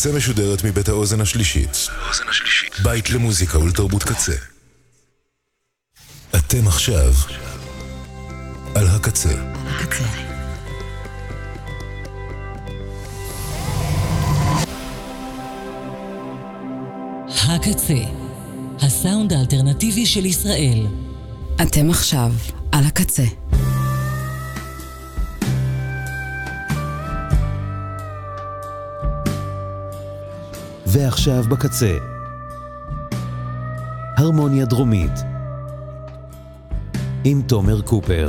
[0.00, 1.88] הקצה משודרת מבית האוזן השלישית.
[2.82, 4.32] בית למוזיקה ולתרבות קצה.
[6.36, 7.12] אתם עכשיו
[8.74, 9.34] על הקצה.
[17.28, 17.94] הקצה,
[18.80, 20.86] הסאונד האלטרנטיבי של ישראל.
[21.62, 22.32] אתם עכשיו
[22.72, 23.24] על הקצה.
[30.92, 31.98] ועכשיו בקצה.
[34.16, 35.12] הרמוניה דרומית
[37.24, 38.26] עם תומר קופר.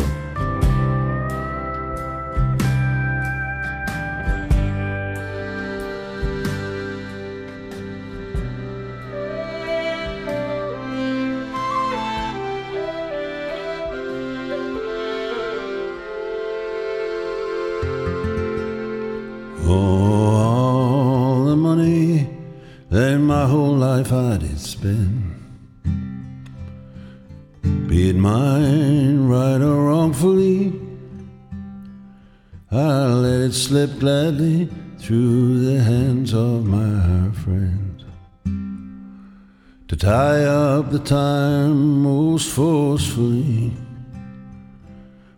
[39.92, 43.74] To tie up the time most forcefully.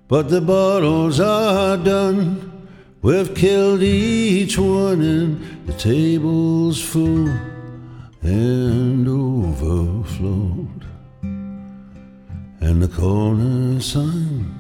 [0.08, 2.70] But the bottles are done.
[3.02, 7.30] We've killed each one and the table's full
[8.22, 10.86] and overflowed.
[12.62, 14.54] And the corner sign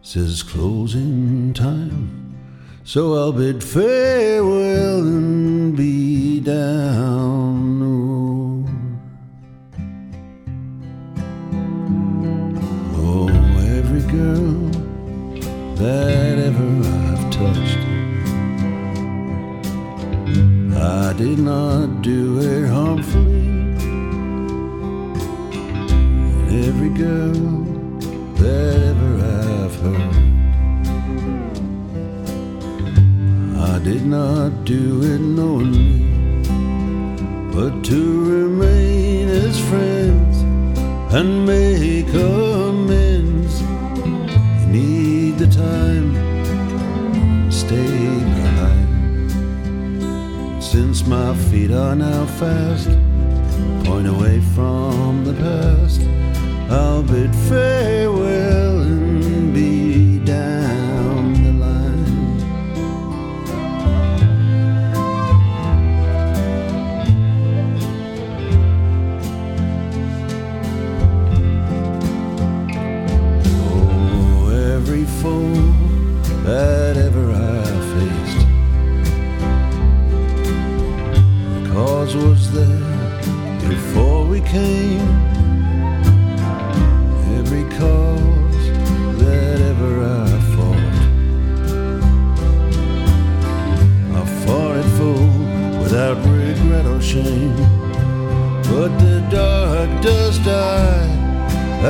[0.00, 2.38] says closing time.
[2.84, 7.47] So I'll bid farewell and be down
[21.18, 23.48] did not do it harmfully.
[26.38, 27.64] And every girl
[28.36, 30.14] that ever I've hurt.
[33.58, 36.06] I did not do it knowingly,
[37.52, 38.00] but to
[38.36, 40.36] remain as friends
[41.12, 42.47] and make amends.
[51.68, 52.88] Feet are now fast,
[53.84, 56.00] point away from the past.
[56.70, 58.17] I'll bid farewell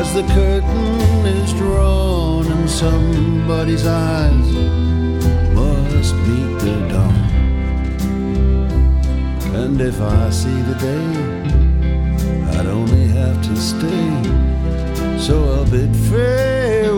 [0.00, 4.50] as the curtain is drawn and somebody's eyes
[5.58, 7.14] must meet the dawn.
[9.62, 11.08] And if I see the day,
[12.56, 14.12] I'd only have to stay.
[15.18, 16.97] So I'll bid farewell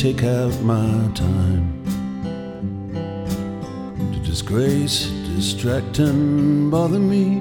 [0.00, 1.84] take out my time.
[4.14, 7.40] To disgrace, distract, and bother me.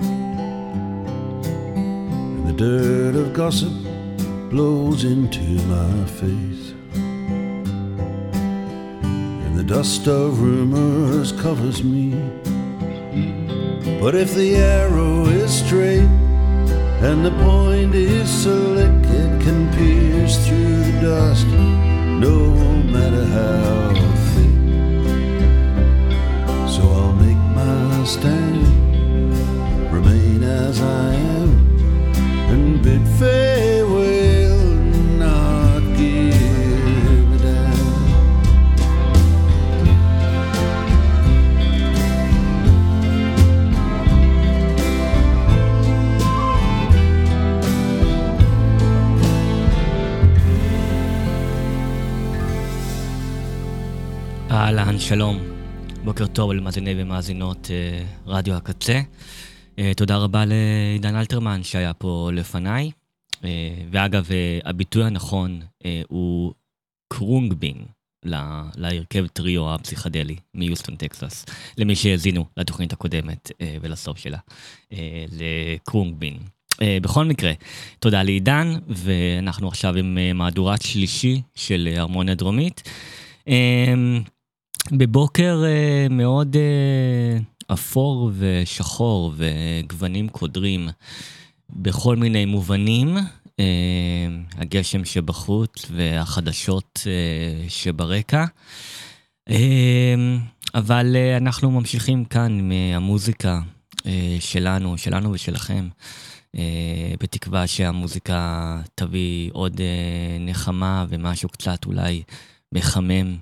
[1.46, 3.72] And the dirt of gossip
[4.50, 6.74] blows into my face.
[9.46, 12.12] And the dust of rumors covers me.
[14.02, 16.12] But if the arrow is straight
[17.08, 21.48] and the point is slick, it can pierce through the dust,
[22.20, 24.09] no matter how
[55.10, 55.40] שלום.
[56.04, 59.02] בוקר טוב למאזיני ומאזינות אה, רדיו הקצה.
[59.80, 62.92] אה, תודה רבה לעידן אלתרמן שהיה פה לפניי.
[63.44, 63.50] אה,
[63.92, 64.30] ואגב,
[64.66, 65.62] הביטוי הנכון
[66.08, 66.54] הוא
[67.08, 67.76] קרונגבין,
[68.76, 71.46] להרכב טריו הפסיכדלי מיוסטון, טקסס.
[71.78, 73.52] למי שהאזינו לתוכנית הקודמת
[73.82, 74.38] ולסוף שלה.
[75.32, 76.38] לקרונגבין.
[76.82, 77.52] בכל מקרה,
[78.00, 82.90] תודה לעידן, ואנחנו עכשיו עם מהדורת שלישי של הרמוניה דרומית.
[84.92, 87.40] בבוקר אה, מאוד אה,
[87.74, 90.90] אפור ושחור וגוונים קודרים
[91.70, 93.18] בכל מיני מובנים.
[93.60, 93.66] אה,
[94.58, 97.08] הגשם שבחוץ והחדשות
[97.68, 98.46] שברקע.
[100.76, 103.62] אבל אנחנו ממשיכים כאן מהמוזיקה
[104.40, 105.90] שלנו, שלנו ושלכם,
[107.20, 109.82] בתקווה שהמוזיקה תביא עוד
[110.40, 112.24] נחמה ומשהו קצת אולי
[112.72, 113.38] מחמם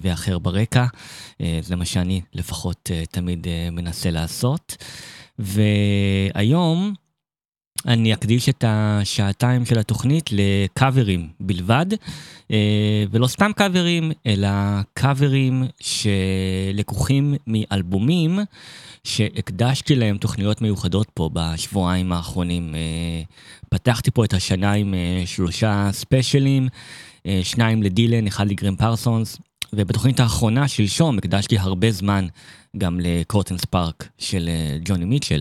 [0.00, 0.86] ואחר ברקע.
[1.40, 4.76] אה, זה מה שאני לפחות אה, תמיד אה, מנסה לעשות.
[5.38, 6.94] והיום
[7.86, 11.86] אני אקדיש את השעתיים של התוכנית לקאברים בלבד,
[12.50, 14.48] אה, ולא סתם קאברים, אלא
[14.94, 18.38] קאברים שלקוחים מאלבומים
[19.04, 22.74] שהקדשתי להם תוכניות מיוחדות פה בשבועיים האחרונים.
[22.74, 23.22] אה,
[23.68, 26.68] פתחתי פה את השנה עם אה, שלושה ספיישלים,
[27.26, 29.38] אה, שניים לדילן, אחד לגרם פרסונס,
[29.72, 32.26] ובתוכנית האחרונה, שלשום, הקדשתי הרבה זמן
[32.76, 35.40] גם ל-Court and Spark של אה, ג'וני מיטשל.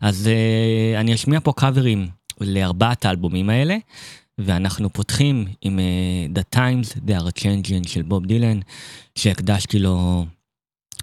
[0.00, 2.08] אז אה, אני אשמיע פה קאברים
[2.40, 3.76] לארבעת האלבומים האלה,
[4.38, 8.60] ואנחנו פותחים עם אה, The Times They are Changing של בוב דילן,
[9.14, 10.26] שהקדשתי לו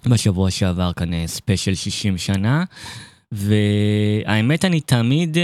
[0.06, 2.64] בשבוע שעבר כאן ספיישל 60 שנה.
[3.32, 5.36] והאמת, אני תמיד,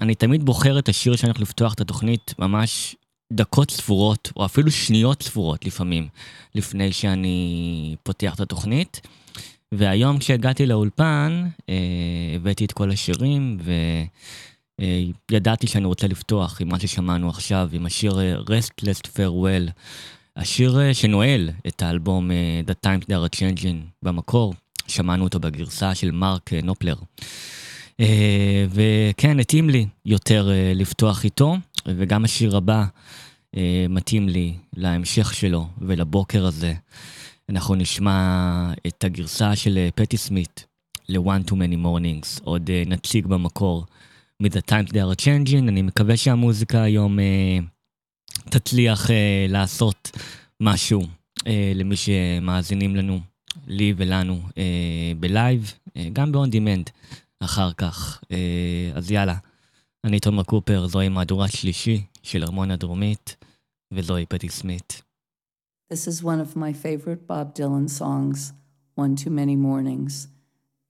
[0.00, 2.96] אני תמיד בוחר את השיר שאני הולך לפתוח את התוכנית ממש
[3.32, 6.08] דקות ספורות, או אפילו שניות ספורות לפעמים,
[6.54, 9.00] לפני שאני פותח את התוכנית.
[9.72, 11.74] והיום כשהגעתי לאולפן, אה,
[12.36, 13.58] הבאתי את כל השירים,
[15.30, 19.70] וידעתי שאני רוצה לפתוח עם מה ששמענו עכשיו, עם השיר אה, Restless Farewell,
[20.36, 24.54] השיר אה, שנועל את האלבום אה, The Time They are Changing במקור,
[24.86, 26.94] שמענו אותו בגרסה של מרק אה, נופלר.
[28.00, 31.56] אה, וכן, התאים לי יותר אה, לפתוח איתו,
[31.86, 32.84] וגם השיר הבא אה,
[33.88, 36.74] מתאים לי להמשך שלו ולבוקר הזה.
[37.48, 40.66] אנחנו נשמע את הגרסה של אה, פטי סמית
[41.08, 43.86] ל-One Too Many Mornings, עוד אה, נציג במקור
[44.40, 45.68] מ-The Times They are Changing.
[45.68, 47.58] אני מקווה שהמוזיקה היום אה,
[48.50, 50.10] תצליח אה, לעשות
[50.60, 51.02] משהו
[51.46, 53.20] אה, למי שמאזינים לנו,
[53.66, 56.90] לי ולנו, אה, בלייב, אה, גם ב-on demand
[57.40, 58.20] אחר כך.
[58.32, 59.36] אה, אז יאללה,
[60.04, 63.36] אני תומר קופר, זוהי מהדורה שלישי של הרמוניה דרומית,
[63.91, 65.01] וזוהי פטי סמית.
[65.89, 68.51] This is one of my favorite Bob Dylan songs,
[68.95, 70.27] One Too Many Mornings.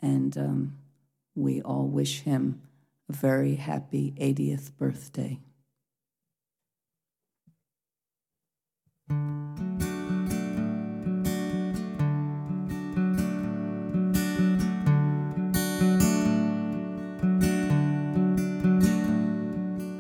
[0.02, 0.78] And um,
[1.36, 2.62] we all wish him
[3.08, 5.40] a very happy 80th birthday.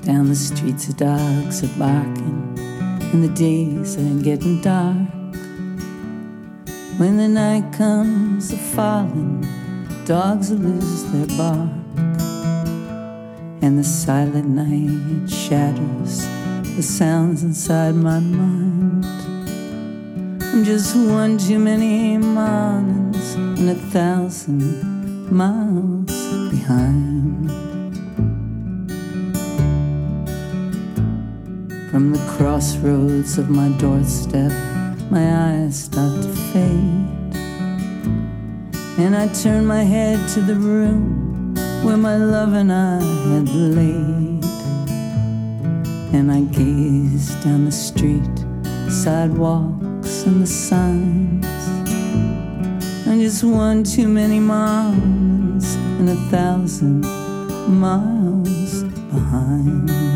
[0.08, 2.50] Down the streets, the dogs are barking,
[3.12, 4.97] and the days are getting dark.
[6.99, 9.47] When the night comes a falling,
[10.04, 11.71] dogs lose their bark,
[13.62, 16.26] and the silent night shatters
[16.76, 19.04] the sounds inside my mind.
[20.42, 27.62] I'm just one too many mornings and a thousand miles behind.
[31.92, 34.50] From the crossroads of my doorstep,
[35.11, 37.37] my eyes start to fade.
[38.96, 44.42] And I turn my head to the room where my love and I had laid.
[46.14, 48.38] And I gaze down the street,
[48.88, 51.44] sidewalks and the signs.
[53.06, 57.02] And just one too many miles and a thousand
[57.68, 58.82] miles
[59.12, 60.12] behind.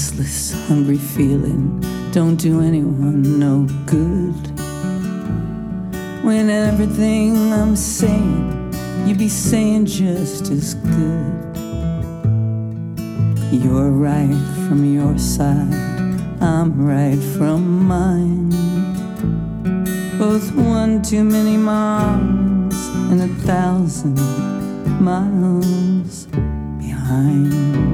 [0.00, 1.78] Restless, hungry feeling.
[2.10, 4.34] Don't do anyone no good.
[6.24, 8.72] When everything I'm saying,
[9.06, 11.56] you be saying just as good.
[13.52, 15.74] You're right from your side,
[16.40, 18.48] I'm right from mine.
[20.18, 24.16] Both one too many miles and a thousand
[24.98, 26.24] miles
[26.78, 27.89] behind.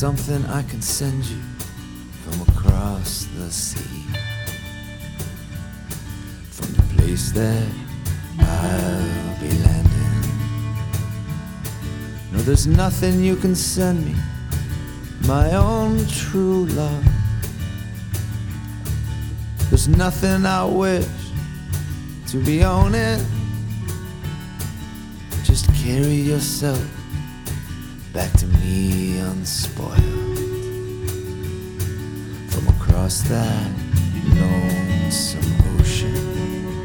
[0.00, 1.42] Something I can send you
[2.22, 4.06] from across the sea?
[6.50, 7.68] From the place that
[8.38, 10.22] I'll be landing.
[12.32, 14.14] No, there's nothing you can send me
[15.26, 17.04] my own true love.
[19.68, 21.06] There's nothing I wish
[22.28, 23.20] to be owning.
[25.44, 26.99] Just carry yourself
[28.20, 29.96] back to me unspoiled.
[32.50, 33.70] From across that
[34.40, 36.84] lonesome ocean.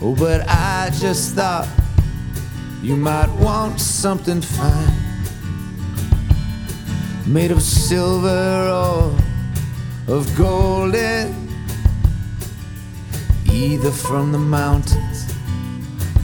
[0.00, 1.68] Oh, but I just thought
[2.82, 5.02] you might want something fine.
[7.26, 9.12] Made of silver or
[10.06, 11.34] of golden,
[13.52, 15.34] either from the mountains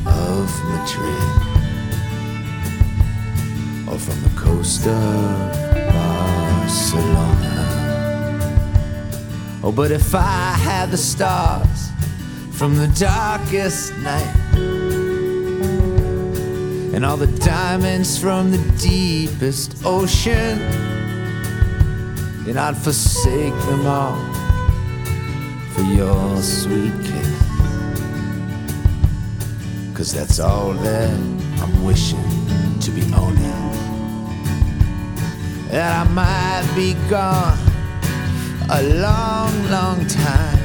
[0.06, 1.41] of Madrid
[3.92, 5.52] or from the coast of
[5.92, 7.58] Barcelona.
[9.62, 11.90] Oh, but if I had the stars
[12.52, 14.34] from the darkest night
[16.94, 20.58] and all the diamonds from the deepest ocean,
[22.44, 24.16] then I'd forsake them all
[25.75, 27.42] for your sweet kiss.
[29.94, 31.11] Cause that's all that
[31.61, 33.71] I'm wishing to be owning.
[35.72, 37.58] That I might be gone
[38.68, 40.58] a long, long time.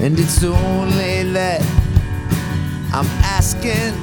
[0.00, 1.62] And it's only that
[2.92, 3.94] I'm asking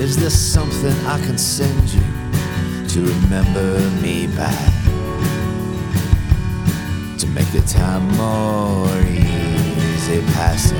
[0.00, 2.00] Is there something I can send you
[2.88, 4.50] to remember me by?
[7.18, 10.78] To make the time more easy passing?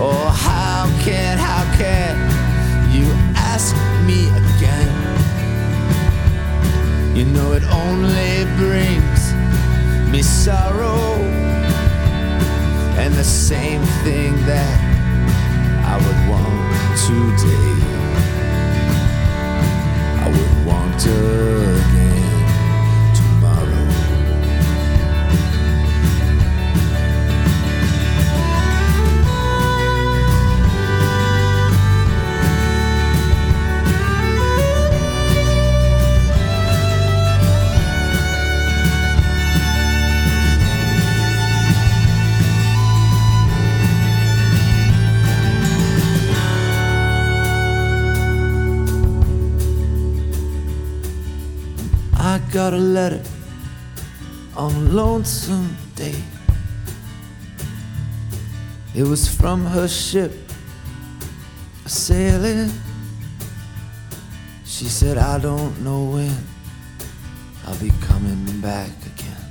[0.00, 2.16] Oh, how can, how can
[2.90, 3.04] you
[3.36, 3.76] ask
[4.08, 4.94] me again?
[7.14, 9.20] You know it only brings
[10.10, 11.20] me sorrow
[13.02, 14.76] and the same thing that
[15.92, 16.58] I would want
[17.06, 17.74] today,
[20.24, 21.67] I would want again
[52.58, 53.22] got a letter
[54.56, 56.20] on a lonesome day
[58.96, 60.32] It was from her ship,
[61.86, 62.68] a sailing.
[64.64, 66.36] She said, I don't know when
[67.64, 69.44] I'll be coming back again.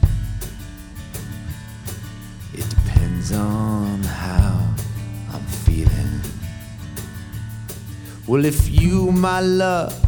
[2.53, 4.75] It depends on how
[5.31, 6.19] I'm feeling.
[8.27, 10.06] Well, if you, my love,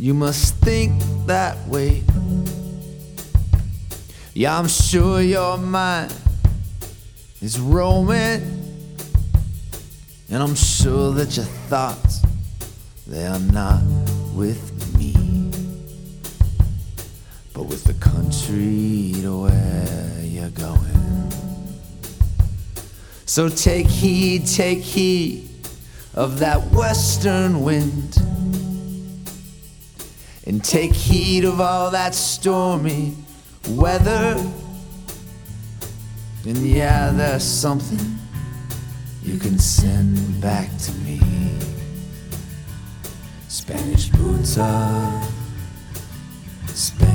[0.00, 0.94] you must think
[1.26, 2.02] that way.
[4.32, 6.14] Yeah, I'm sure your mind
[7.42, 8.40] is roaming,
[10.30, 12.22] and I'm sure that your thoughts
[13.06, 13.82] they are not
[14.32, 15.12] with me,
[17.52, 21.30] but with the country to where you're going.
[23.26, 25.50] So take heed, take heed
[26.14, 28.16] of that western wind.
[30.50, 33.14] And take heed of all that stormy
[33.68, 34.34] weather.
[36.44, 38.18] And yeah, there's something
[39.22, 41.20] you can send back to me.
[43.46, 45.22] Spanish boots are
[46.66, 47.06] Spanish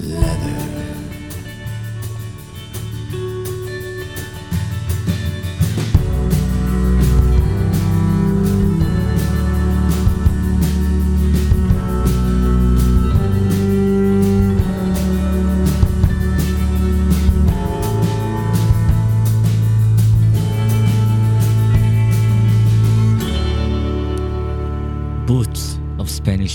[0.00, 0.89] leather.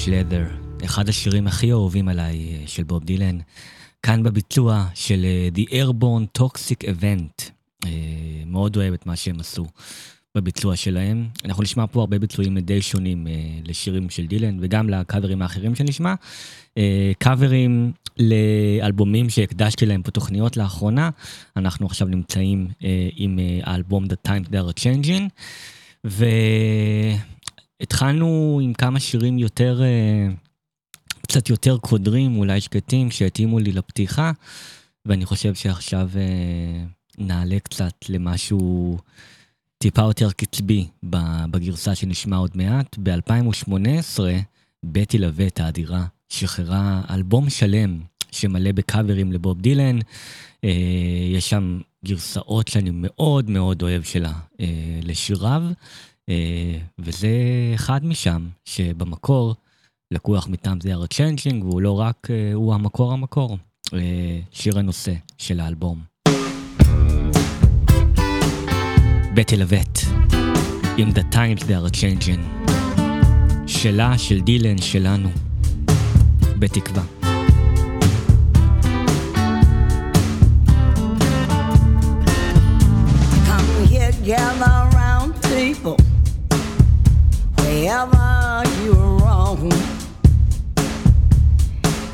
[0.05, 3.37] Leather, אחד השירים הכי אהובים עליי אה, של בוב דילן,
[4.03, 7.49] כאן בביצוע של אה, The Airborne Toxic Event.
[7.85, 7.91] אה,
[8.45, 9.65] מאוד אוהב את מה שהם עשו
[10.35, 11.27] בביצוע שלהם.
[11.45, 13.27] אנחנו נשמע פה הרבה ביצועים די שונים
[13.65, 16.13] לשירים של דילן וגם לקאברים האחרים שנשמע.
[17.19, 21.09] קאברים לאלבומים שהקדשתי להם פה תוכניות לאחרונה.
[21.57, 22.67] אנחנו עכשיו נמצאים
[23.15, 25.29] עם האלבום The Times They are Changing.
[26.05, 26.25] ו...
[27.81, 30.27] התחלנו עם כמה שירים יותר, אה,
[31.21, 34.31] קצת יותר קודרים, אולי שקטים, שהתאימו לי לפתיחה,
[35.05, 36.83] ואני חושב שעכשיו אה,
[37.17, 38.97] נעלה קצת למשהו
[39.77, 40.87] טיפה יותר קצבי
[41.51, 42.97] בגרסה שנשמע עוד מעט.
[43.03, 44.19] ב-2018,
[44.85, 47.99] בטי לבט האדירה שחררה אלבום שלם
[48.31, 49.99] שמלא בקאברים לבוב דילן.
[50.63, 50.69] אה,
[51.31, 54.33] יש שם גרסאות שאני מאוד מאוד אוהב שלה
[55.03, 55.61] לשיריו.
[56.29, 57.29] אה, וזה
[57.75, 59.55] אחד משם, שבמקור
[60.11, 63.57] לקוח מ-The Times They are Changing, והוא לא רק, אה, הוא המקור המקור,
[63.93, 65.99] אה, שיר הנושא של האלבום.
[69.35, 69.99] בטי לבט,
[70.97, 72.69] עם The Times They are Changing,
[73.67, 75.29] שלה, של דילן, שלנו,
[76.59, 77.24] בתקווה.
[87.85, 89.71] Wherever you're wrong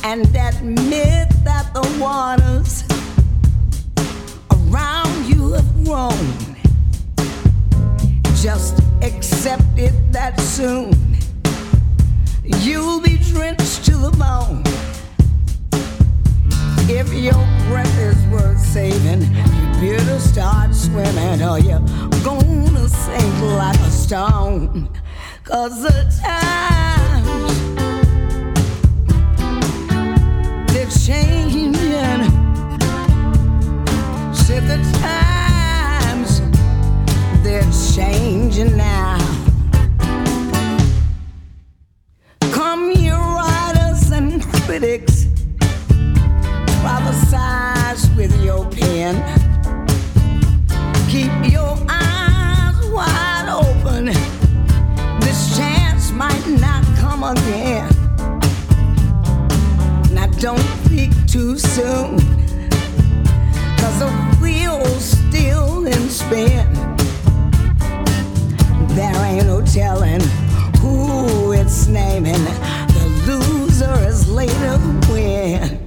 [0.04, 2.84] and admit that the waters
[4.52, 6.28] around you have grown.
[8.36, 11.16] Just accept it that soon
[12.44, 14.64] you'll be drenched to the bone.
[16.90, 19.22] If your breath is worth saving,
[19.82, 21.80] you better start swimming or you're
[22.26, 24.90] gonna sink like a stone.
[25.52, 25.92] Cause the
[26.24, 27.52] times
[30.72, 31.74] they're changing.
[34.34, 36.40] Said the times
[37.44, 39.18] they're changing now.
[42.54, 45.26] Come, you writers and critics,
[46.80, 49.51] prophesize with your pen.
[57.22, 57.88] Come again.
[60.12, 62.18] Now don't think too soon,
[63.78, 64.10] cause the
[64.42, 66.74] wheel's still in spin.
[68.96, 70.22] There ain't no telling
[70.80, 72.44] who it's naming.
[72.96, 74.80] The loser is later
[75.12, 75.81] win.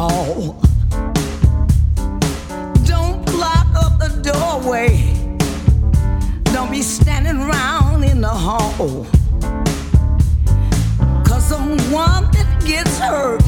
[0.00, 0.56] hall.
[2.92, 4.88] Don't block up the doorway.
[6.54, 9.06] Don't be standing around in the hall.
[11.28, 11.60] Cause the
[11.92, 13.44] one that gets hurt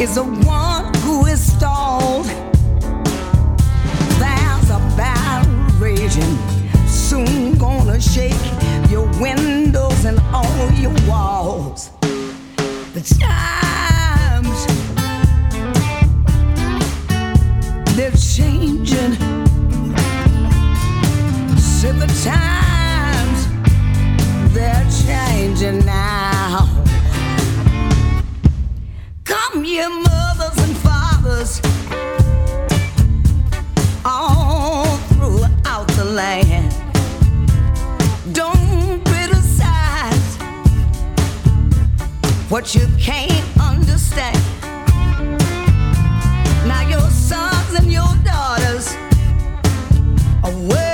[0.00, 0.24] is the
[0.58, 2.26] one who is stalled.
[4.22, 6.36] There's a battle raging,
[6.88, 8.44] soon gonna shake
[8.90, 11.90] your windows and all your walls.
[12.94, 13.89] The child.
[18.36, 19.14] changing.
[21.58, 23.40] Said the times
[24.54, 26.68] they're changing now.
[29.24, 31.60] Come, you mothers and fathers,
[34.04, 36.72] all throughout the land.
[38.32, 40.36] Don't criticize
[42.48, 44.38] what you can't understand.
[46.68, 48.96] Now your son sons and your daughters
[50.44, 50.89] away.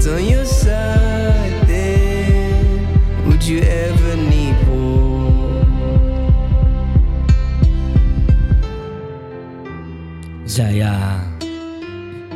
[0.00, 2.88] God's on your side, then
[3.26, 5.66] would you ever need war?
[10.44, 11.20] זה היה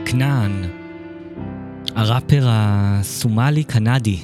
[0.05, 0.63] כנען,
[1.95, 4.19] הראפר הסומלי-קנדי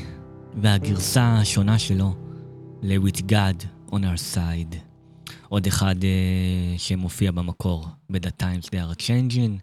[0.56, 2.14] והגרסה השונה שלו
[2.82, 4.89] ל-With God on our side.
[5.50, 9.60] עוד אחד uh, שמופיע במקור ב-The Times They are Changing,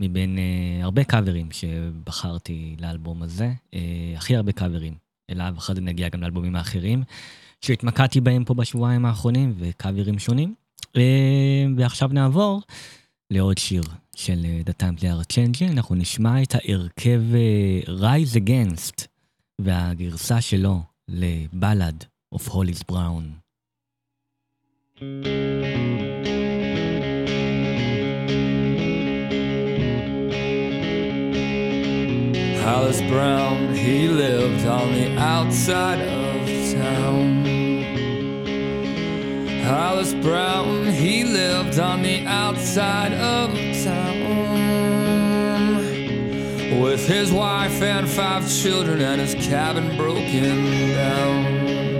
[0.00, 3.76] מבין uh, הרבה קאברים שבחרתי לאלבום הזה, uh,
[4.16, 4.94] הכי הרבה קאברים
[5.30, 7.02] אליו, אחרי זה נגיע גם לאלבומים האחרים,
[7.60, 10.54] שהתמקדתי בהם פה בשבועיים האחרונים, וקאברים שונים.
[10.86, 10.98] Uh,
[11.76, 12.62] ועכשיו נעבור
[13.30, 13.82] לעוד שיר
[14.16, 19.06] של אה, The Time They are Changing, אנחנו נשמע את ההרכב אה, Rise Against
[19.60, 23.43] והגרסה שלו לבלד of Hollis Brown.
[32.64, 37.44] Hollis Brown, he lived on the outside of town.
[39.64, 44.24] Hollis Brown, he lived on the outside of town.
[46.80, 51.93] With his wife and five children and his cabin broken down.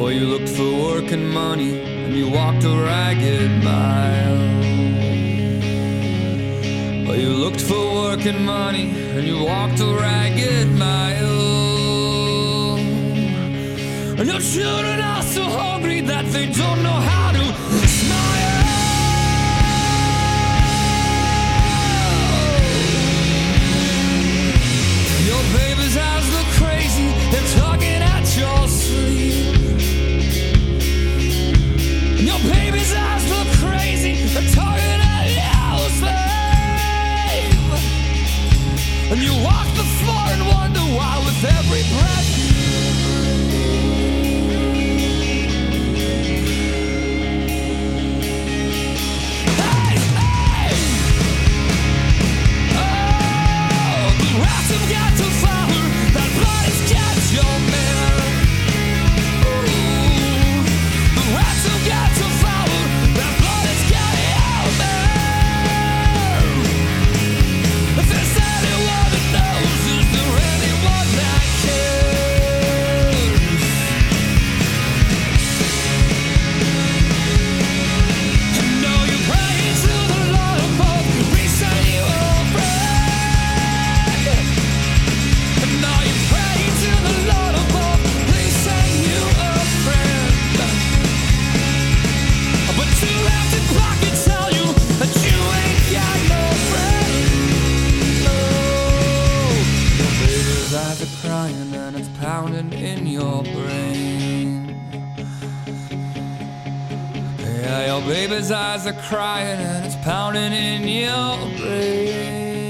[0.00, 4.38] Well, you looked for work and money and you walked a ragged mile.
[7.06, 11.18] Well, you looked for work and money and you walked a ragged mile.
[14.18, 17.29] And your children are so hungry that they don't know how
[108.28, 112.68] baby's eyes are crying and it's pounding in your brain.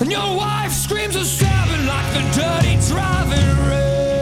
[0.00, 4.14] And your wife screams and stabbing like the dirty driving rain.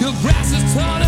[0.00, 1.01] Your grass is turning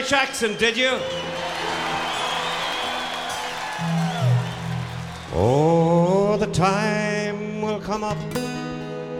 [0.00, 0.98] Irish accent, did you?
[5.34, 8.16] Oh, the time will come up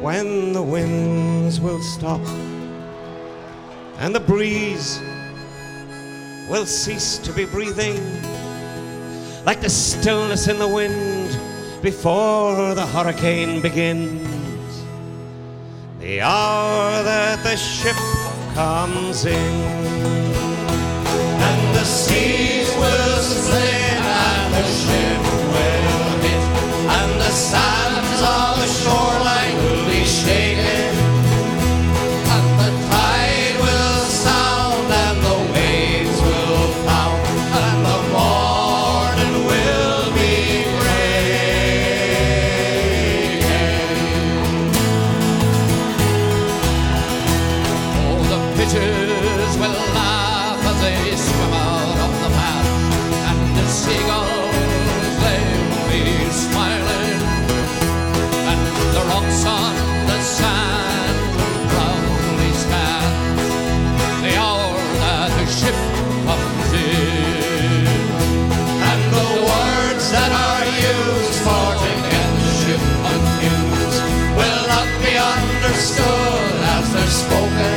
[0.00, 2.22] when the winds will stop
[3.98, 4.98] and the breeze
[6.48, 8.00] will cease to be breathing
[9.44, 11.38] like the stillness in the wind
[11.82, 14.82] before the hurricane begins.
[15.98, 17.96] The hour that the ship
[18.54, 20.19] comes in.
[24.60, 25.39] Krishna
[77.20, 77.69] spoken.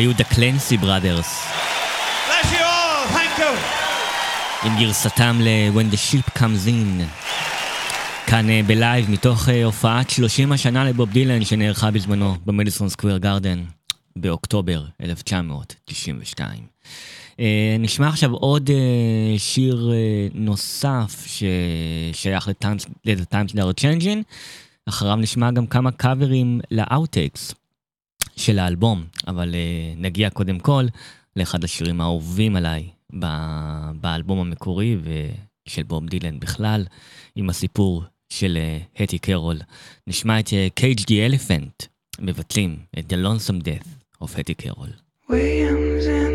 [0.00, 1.28] היו The Clancy Brothers.
[4.64, 7.02] עם גרסתם ל-When the Ship Comes In.
[8.26, 13.64] כאן אה, בלייב מתוך אה, הופעת 30 השנה לבוב דילן שנערכה בזמנו במדיסון סקוויר גארדן
[14.16, 16.66] באוקטובר 1992.
[17.40, 18.70] אה, נשמע עכשיו עוד
[19.38, 19.90] שיר
[20.34, 22.86] נוסף ששייך ל-The Times
[23.54, 24.22] They are Changing,
[24.88, 27.59] אחריו נשמע גם כמה קאברים ל outtakes.
[28.36, 30.84] של האלבום, אבל אה, נגיע קודם כל
[31.36, 32.88] לאחד השירים האהובים עליי
[33.94, 36.84] באלבום המקורי ושל בוב דילן בכלל,
[37.36, 39.58] עם הסיפור של אה, הטי קרול.
[40.06, 41.82] נשמע את קייג' די אלפנט
[42.20, 43.88] מבטלים את The Lonesome Death
[44.24, 44.88] of הטי קרול.
[45.30, 46.29] Williams and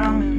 [0.00, 0.29] from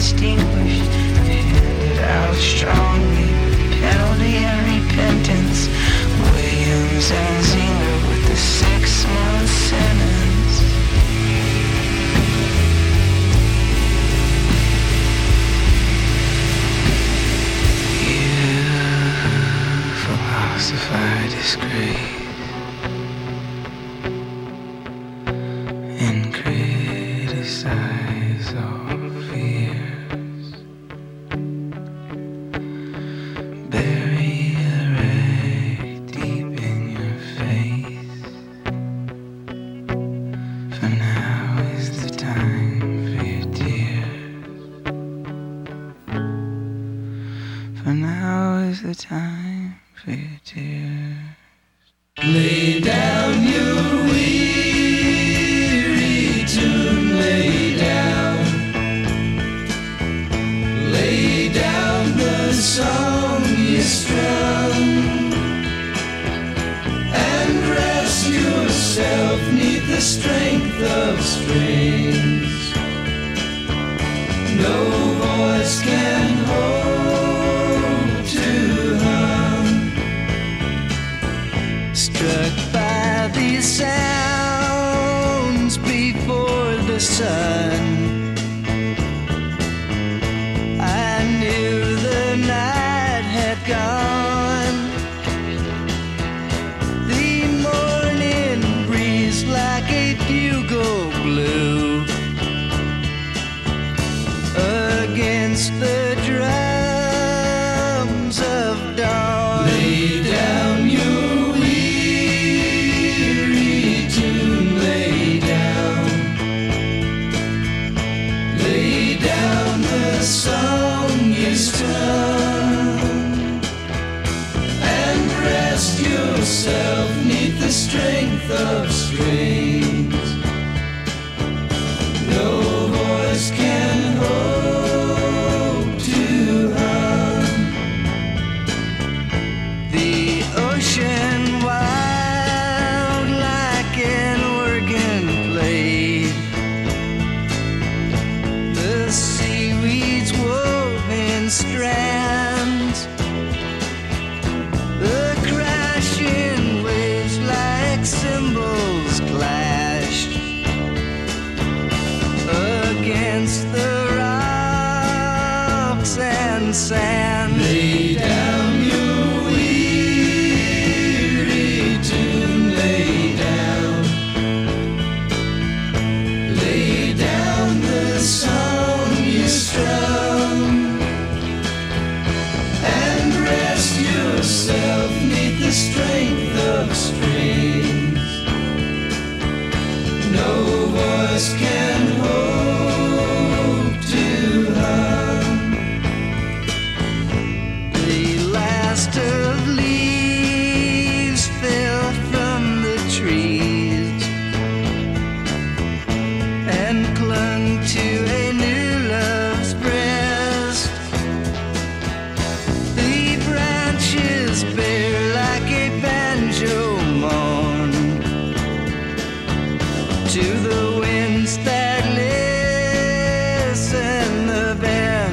[0.00, 0.90] extinguished,
[1.28, 3.28] handed out strongly.
[3.84, 5.68] Penalty and repentance.
[6.32, 10.56] Williams and Zinger with the six-month sentence.
[18.08, 18.40] You
[20.00, 22.19] philosophize disgrace.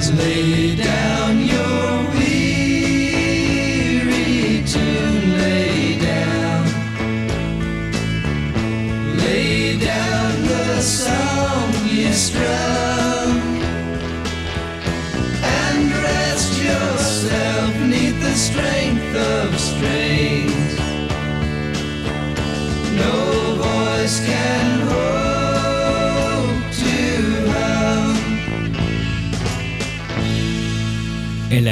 [0.10, 0.67] It's late.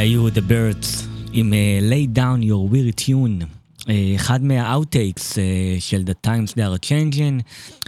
[0.06, 1.04] היו The Byrds
[1.34, 3.46] עם אה, Lay Down Your Weary Tune,
[3.90, 5.44] אה, אחד מה outtakes אה,
[5.80, 7.42] של The Times They are Changing.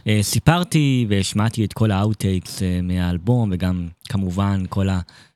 [0.07, 4.87] אה, סיפרתי והשמעתי את כל ה outtakes אה, מהאלבום וגם כמובן כל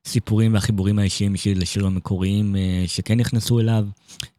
[0.06, 3.86] הסיפורים והחיבורים האישיים שלי לשירים המקוריים אה, שכן נכנסו אליו.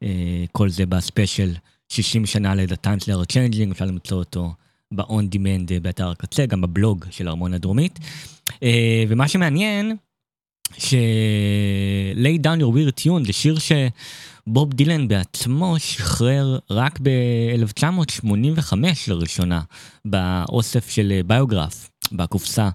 [0.02, 1.54] אה, כל זה בספיישל
[1.88, 4.52] 60 שנה ל-The Times They are Changing, אפשר למצוא אותו
[4.92, 7.98] ב-on demand אה, באתר הקצה, גם בבלוג של ארמון הדרומית.
[8.62, 9.96] אה, ומה שמעניין,
[10.78, 18.74] ש-Lay Down Your Weird Tune זה שיר שבוב דילן בעצמו שחרר רק ב-1985
[19.08, 19.60] לראשונה,
[20.04, 22.68] באוסף של ביוגרף, בקופסה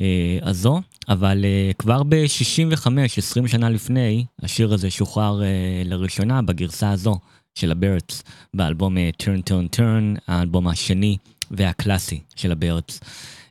[0.00, 5.48] אה, הזו, אבל אה, כבר ב-65, 20 שנה לפני, השיר הזה שוחרר אה,
[5.84, 7.18] לראשונה בגרסה הזו
[7.54, 8.22] של הבירדס,
[8.54, 11.16] באלבום אה, Turn Turn Turn, האלבום השני
[11.50, 13.00] והקלאסי של הבירדס.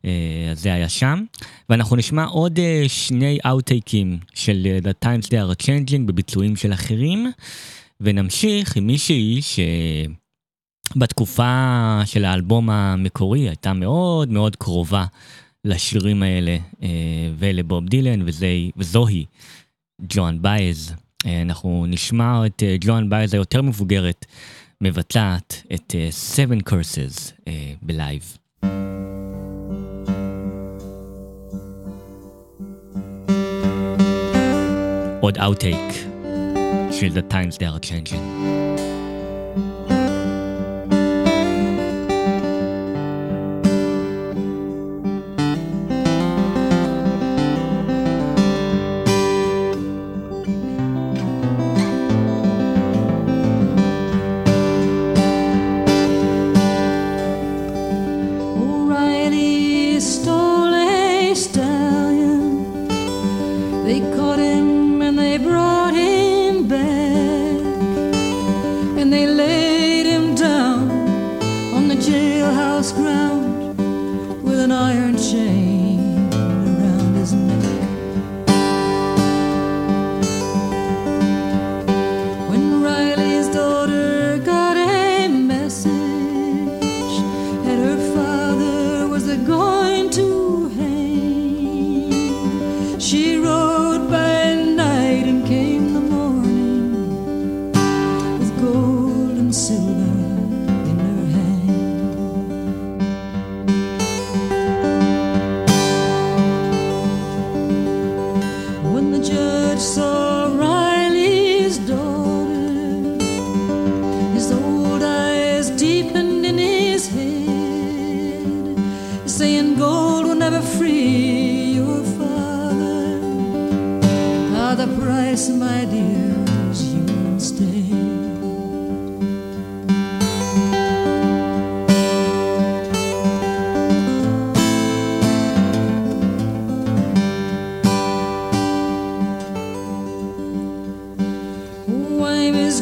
[0.06, 1.24] אה, אז זה היה שם.
[1.70, 6.74] ואנחנו נשמע עוד אה, שני אאוטטייקים של אה, The Times They are Changing בביצועים של
[6.74, 7.32] אחרים,
[8.02, 9.60] ונמשיך עם מישהי ש...
[10.96, 15.06] בתקופה של האלבום המקורי הייתה מאוד מאוד קרובה
[15.66, 16.58] לשירים האלה
[17.38, 18.48] ולבוב דילן, וזה,
[18.78, 19.26] וזוהי
[20.10, 20.94] ג'ואן בייז.
[21.26, 24.26] אנחנו נשמע את ג'ואן בייז היותר מבוגרת
[24.82, 27.32] מבצעת את 7 Curses
[27.82, 28.38] בלייב.
[35.24, 35.94] pod outtake.
[37.00, 38.63] Feel the times they are changing.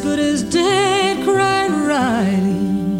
[0.02, 2.96] good as dead, cried Riley.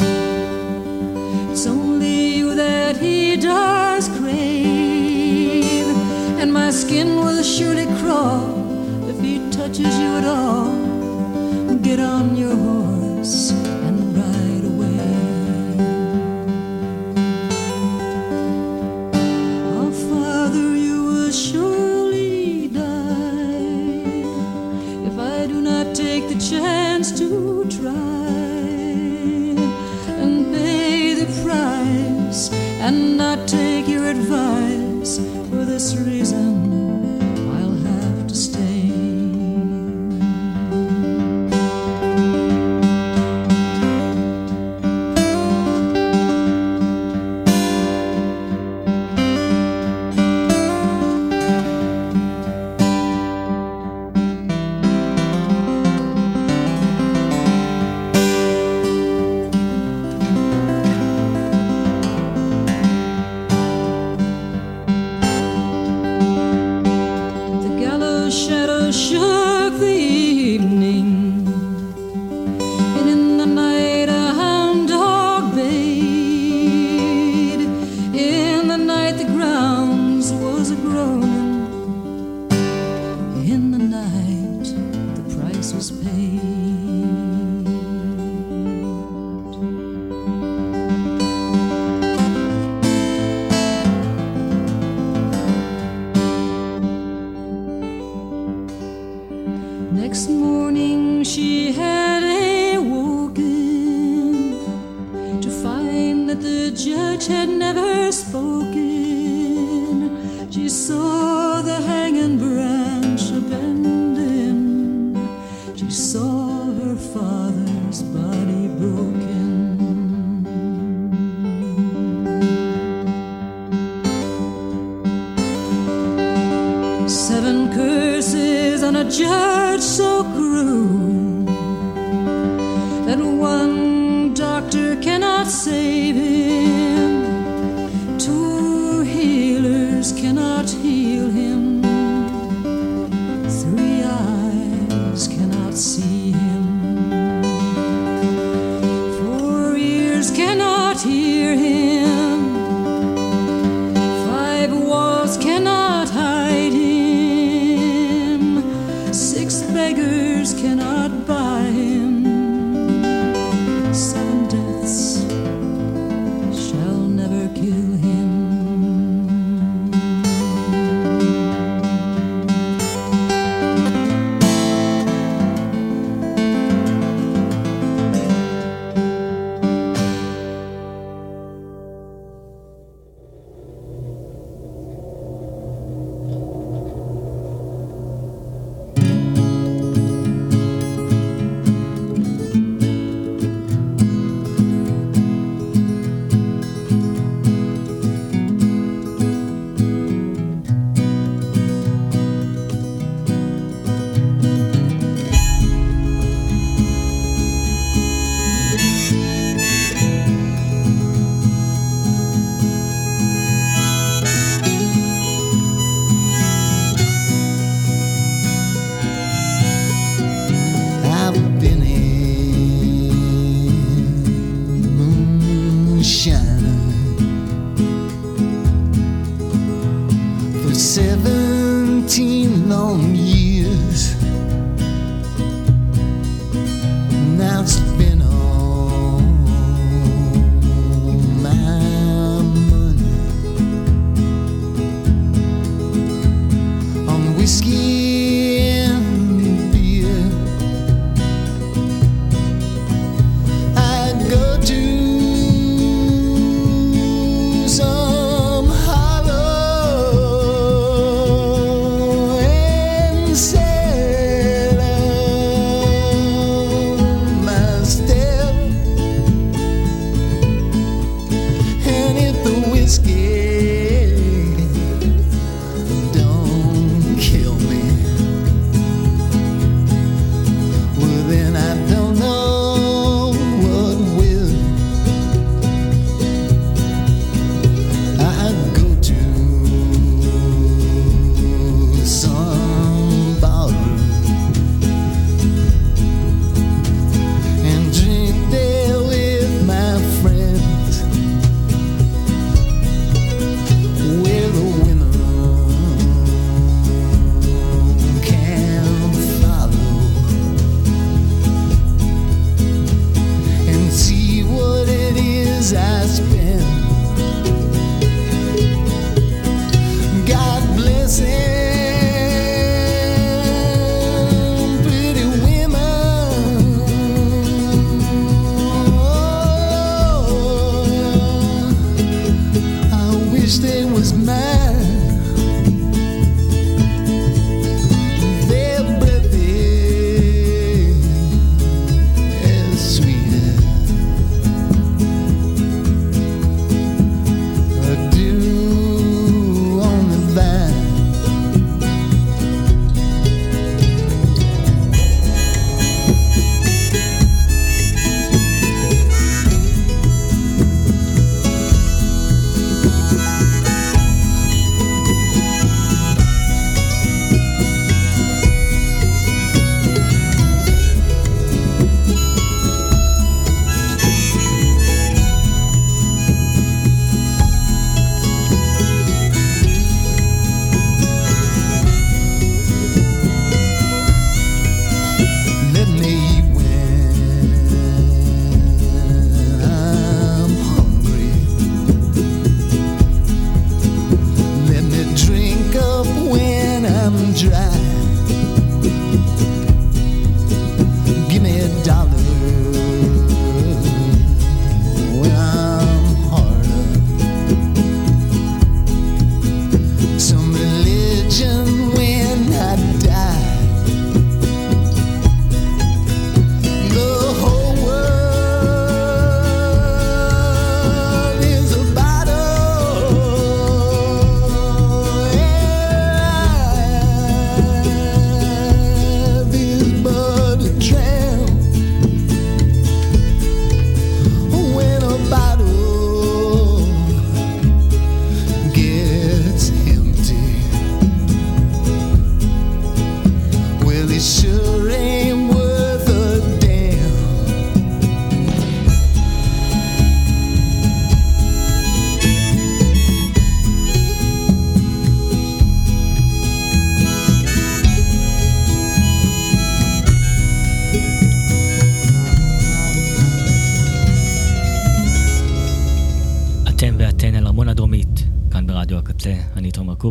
[1.51, 5.85] It's only you that he does crave,
[6.39, 8.47] and my skin will surely crawl
[9.09, 10.71] if he touches you at all.
[11.81, 12.72] Get on your horse.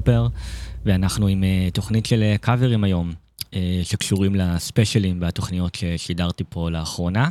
[0.03, 0.27] קופר,
[0.85, 3.13] ואנחנו עם אה, תוכנית של אה, קאברים היום,
[3.55, 7.29] אה, שקשורים לספיישלים והתוכניות ששידרתי פה לאחרונה.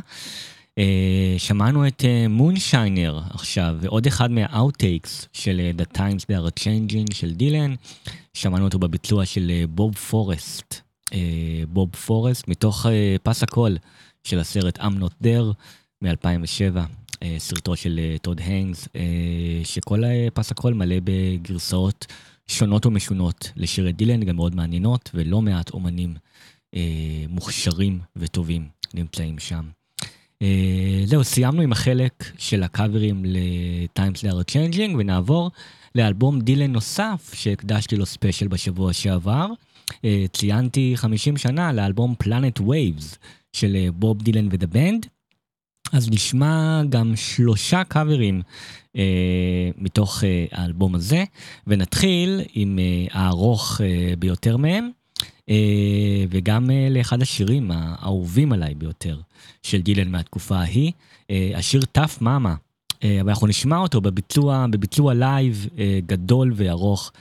[0.78, 6.60] אה, שמענו את Moonshiner עכשיו, ועוד אחד מה outtakes של אה, The Times They are
[6.60, 7.74] Changing של דילן,
[8.34, 10.80] שמענו אותו בביצוע של אה, בוב פורסט.
[11.12, 11.18] אה,
[11.68, 13.76] בוב פורסט, מתוך אה, פס הקול
[14.24, 15.52] של הסרט I'm Not There
[16.02, 16.78] מ-2007.
[17.22, 22.06] אה, סרטו של אה, טוד היינס, אה, שכל אה, פס הקול מלא בגרסאות
[22.46, 26.14] שונות ומשונות לשירי דילן, גם מאוד מעניינות, ולא מעט אומנים
[26.74, 29.64] אה, מוכשרים וטובים נמצאים שם.
[30.42, 35.50] אה, זהו, סיימנו עם החלק של הקאברים ל-Times They are Changing, ונעבור
[35.94, 39.46] לאלבום דילן נוסף שהקדשתי לו ספיישל בשבוע שעבר.
[40.04, 43.16] אה, ציינתי 50 שנה לאלבום Planet Waves
[43.52, 45.06] של אה, בוב דילן ודה בנד.
[45.92, 48.42] אז נשמע גם שלושה קאברים
[48.96, 51.24] אה, מתוך אה, האלבום הזה,
[51.66, 54.90] ונתחיל עם אה, הארוך אה, ביותר מהם,
[55.48, 55.54] אה,
[56.30, 59.20] וגם אה, לאחד השירים האהובים עליי ביותר
[59.62, 60.92] של דילן מהתקופה ההיא,
[61.30, 62.54] אה, השיר Tough Mama,
[63.04, 67.12] אה, אבל אנחנו נשמע אותו בביצוע, בביצוע לייב אה, גדול וארוך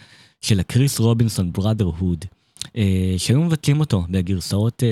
[0.41, 2.25] של ה Chris Robinson Brotherhood.
[2.77, 4.89] אה, שהיו מבצעים אותו בגרסאות אה,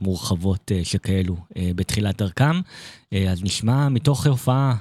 [0.00, 1.36] מורחבות אה, שכאלו
[1.74, 2.60] בתחילת דרכם.
[3.30, 4.76] אז נשמע מתוך הופעה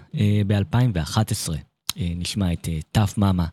[0.48, 1.50] ב-2011,
[1.98, 3.46] נשמע את טאף מאמה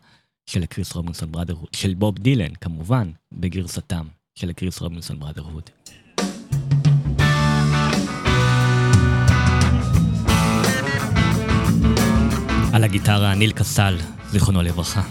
[0.45, 5.69] של הקריס רובינסון בראדרהוד, של בוב דילן כמובן, בגרסתם של הקריס רובינסון בראדרהוד.
[12.73, 13.97] על הגיטרה ניל קסל,
[14.31, 15.01] זיכרונו לברכה.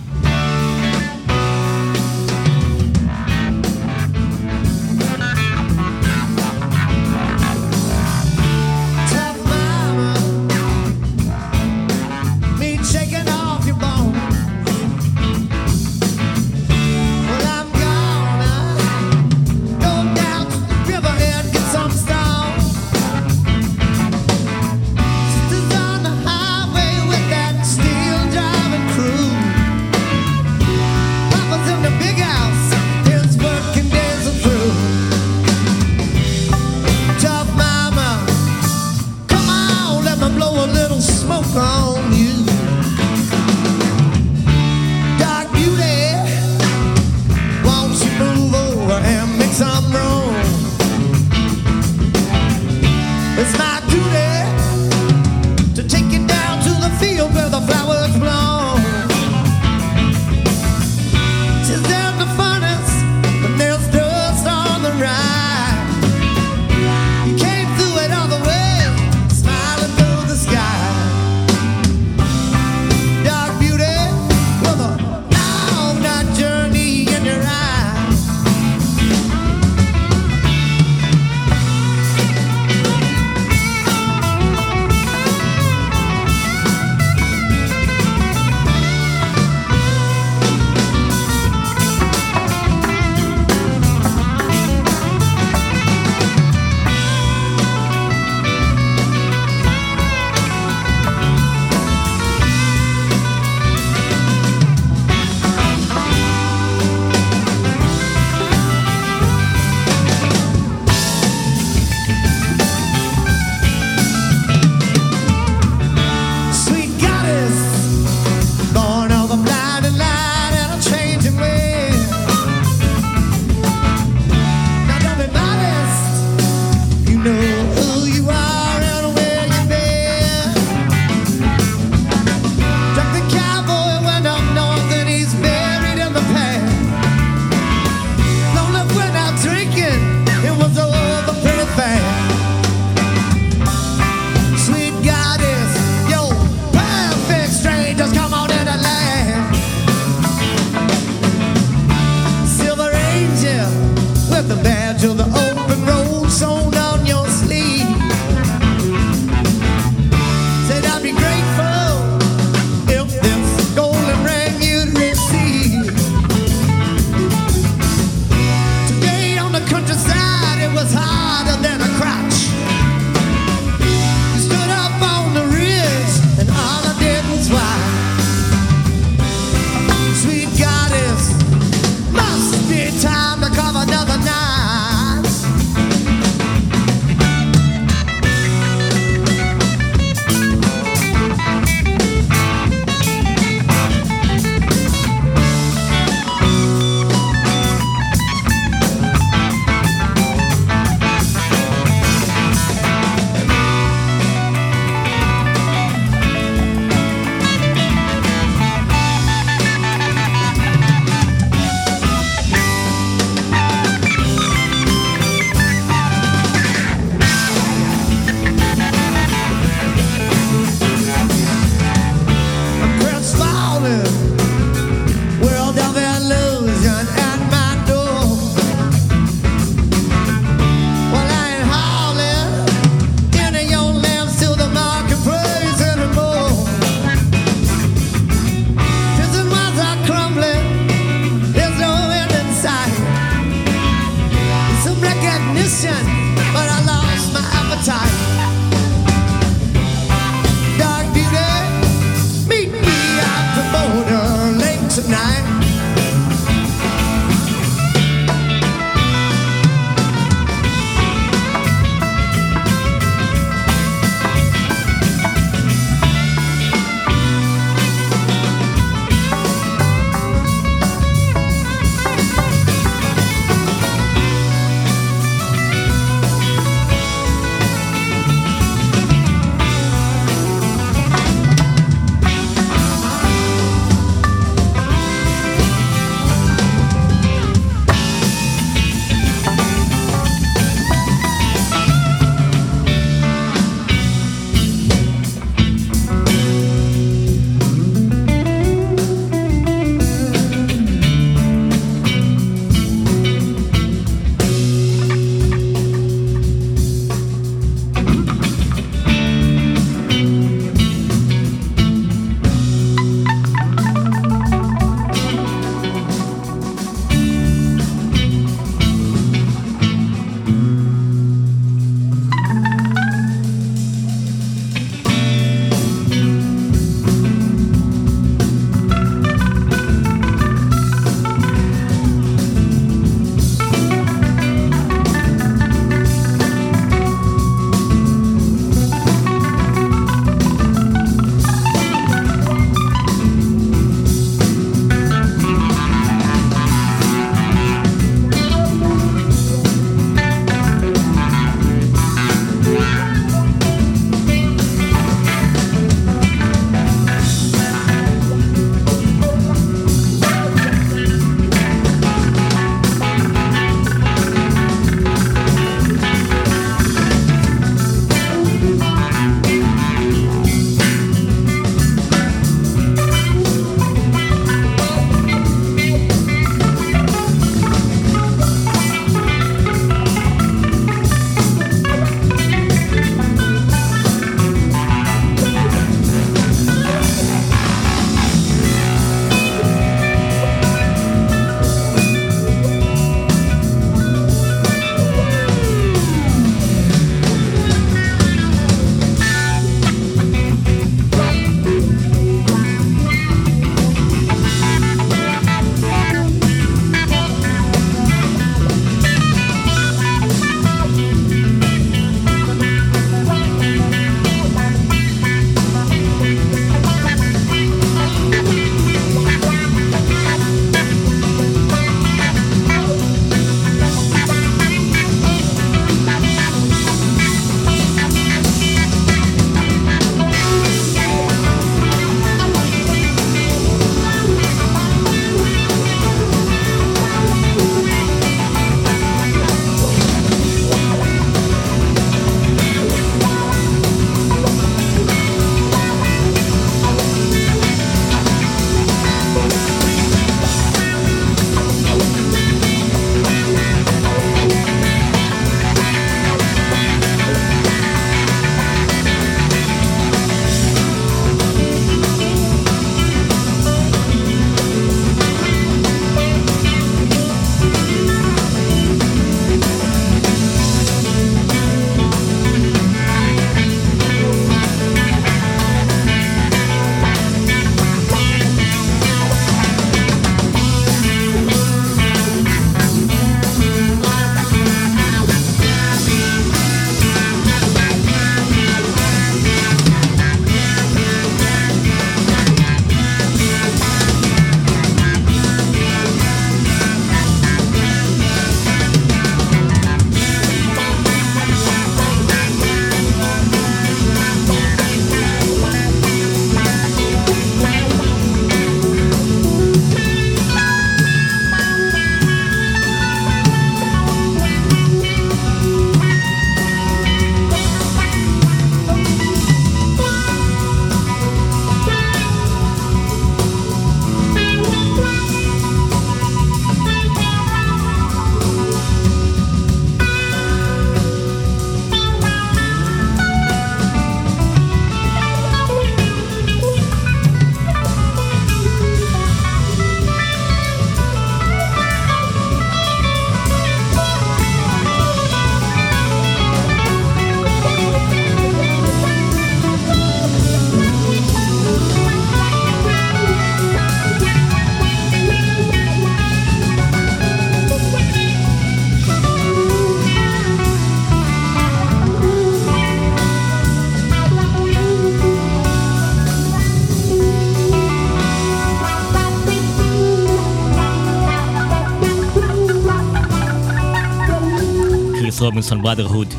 [575.55, 576.35] Robinson Brotherhood.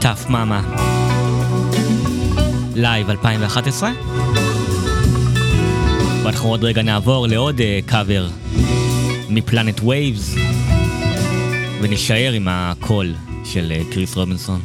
[0.00, 0.62] Tough Mama.
[2.74, 3.90] לייב 2011.
[6.24, 8.28] ואנחנו עוד רגע נעבור לעוד קאבר
[9.28, 10.34] מ-Planet Waves,
[11.82, 13.14] ונישאר עם הקול
[13.44, 14.60] של אה, קריס רובינסון.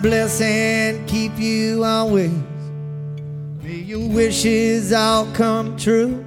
[0.00, 2.30] Bless and keep you always.
[3.62, 6.24] May your wishes all come true.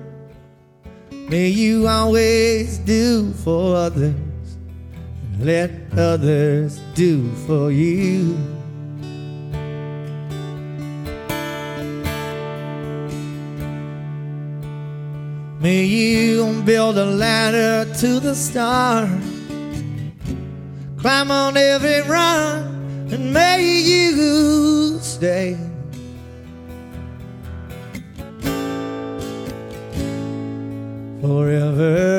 [1.11, 4.14] May you always do for others
[5.23, 8.38] and let others do for you.
[15.61, 19.10] May you build a ladder to the stars,
[20.98, 22.70] climb on every run,
[23.12, 25.58] and may you stay.
[31.22, 32.11] Forever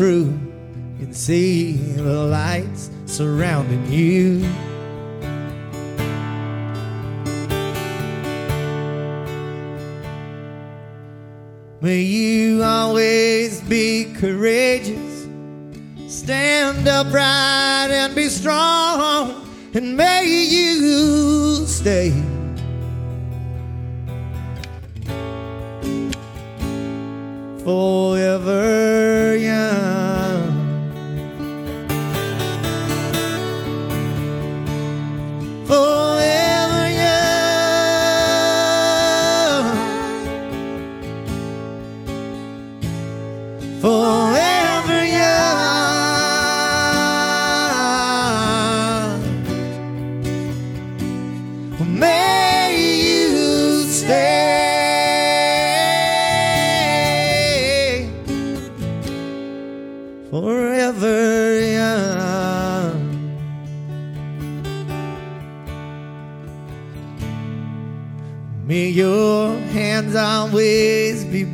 [0.00, 0.32] the
[0.98, 4.40] and see the lights surrounding you.
[11.82, 15.28] May you always be courageous,
[16.08, 22.29] stand upright and be strong, and may you stay.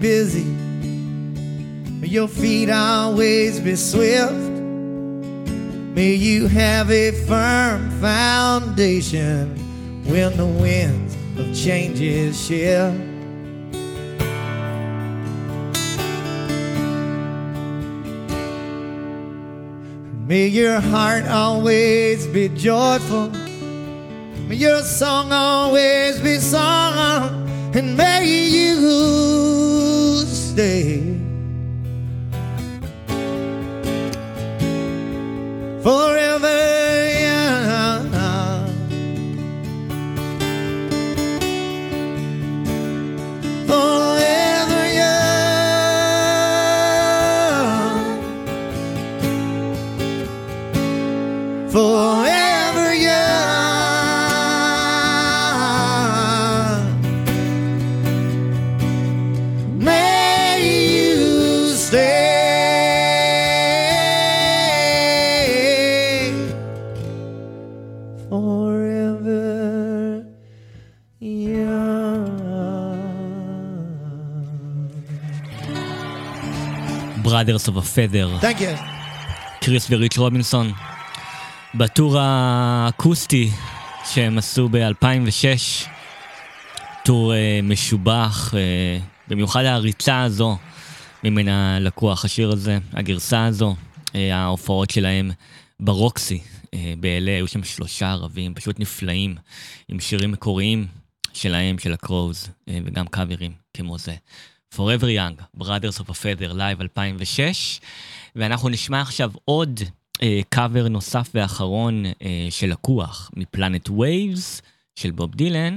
[0.00, 0.44] Busy.
[2.00, 4.32] May your feet always be swift.
[5.94, 9.56] May you have a firm foundation
[10.04, 12.96] when the winds of changes shift.
[20.26, 23.30] May your heart always be joyful.
[24.48, 27.46] May your song always be sung.
[27.74, 29.55] And may you
[30.56, 31.05] day.
[77.96, 78.44] Feather.
[78.44, 78.64] You.
[79.60, 80.72] קריס וריץ' רובינסון.
[81.74, 83.50] בטור האקוסטי
[84.04, 85.86] שהם עשו ב-2006,
[87.04, 88.98] טור אה, משובח, אה,
[89.28, 90.56] במיוחד הריצה הזו
[91.24, 93.76] ממנה לקוח השיר הזה, הגרסה הזו,
[94.14, 95.30] אה, ההופעות שלהם
[95.80, 96.40] ברוקסי
[96.74, 99.34] אה, ב-LA, היו שם שלושה ערבים פשוט נפלאים,
[99.88, 100.86] עם שירים מקוריים
[101.32, 104.14] שלהם, של הקרוז, אה, וגם קאברים כמו זה.
[104.76, 107.80] Forever Young, Brothers of a Feather, Live 2006,
[108.36, 109.80] ואנחנו נשמע עכשיו עוד
[110.22, 114.62] אה, קאבר נוסף ואחרון אה, של לקוח מ-Planet Waves
[114.96, 115.74] של בוב דילן,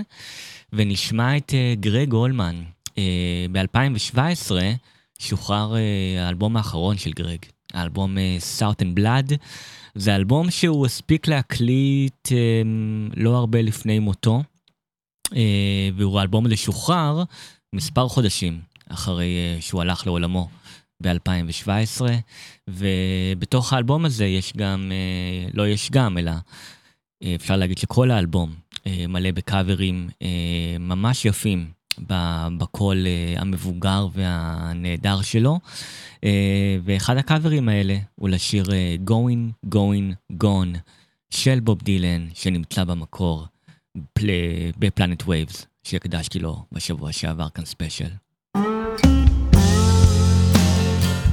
[0.74, 2.64] ונשמע את אה, גרג אולמן.
[2.98, 4.52] אה, ב-2017
[5.20, 7.40] שוחרר אה, האלבום האחרון של גרג,
[7.74, 9.36] האלבום אה, Southern Blood.
[9.96, 12.62] זה אלבום שהוא הספיק להקליט אה,
[13.16, 14.44] לא הרבה לפני מותו,
[15.36, 17.24] אה, והוא האלבום הזה שוחרר
[17.76, 20.50] מספר חודשים אחרי אה, שהוא הלך לעולמו
[21.04, 22.02] ב-2017,
[22.70, 26.32] ובתוך האלבום הזה יש גם, אה, לא יש גם, אלא
[27.24, 28.54] אה, אפשר להגיד שכל האלבום
[29.10, 30.10] מלא בקאברים
[30.80, 31.72] ממש יפים
[32.58, 33.06] בקול
[33.38, 35.60] המבוגר והנהדר שלו,
[36.84, 38.66] ואחד הקאברים האלה הוא לשיר
[39.10, 40.78] Going, Going, Gone
[41.30, 43.46] של בוב דילן, שנמצא במקור
[44.14, 44.28] פל...
[44.78, 48.10] ב-Planet Waves, שהקדשתי לו בשבוע שעבר כאן ספיישל.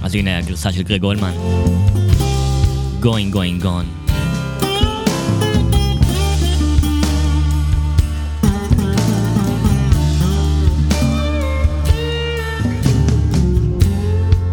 [0.06, 1.32] אז הנה הגרסה של גרג הולמן.
[3.02, 3.90] Going, going, gone.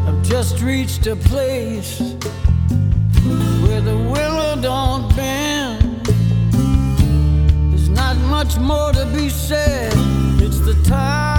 [0.06, 1.92] I've just reached a place
[3.62, 6.06] where the willow don't bend.
[7.70, 9.92] There's not much more to be said.
[10.44, 11.31] It's the top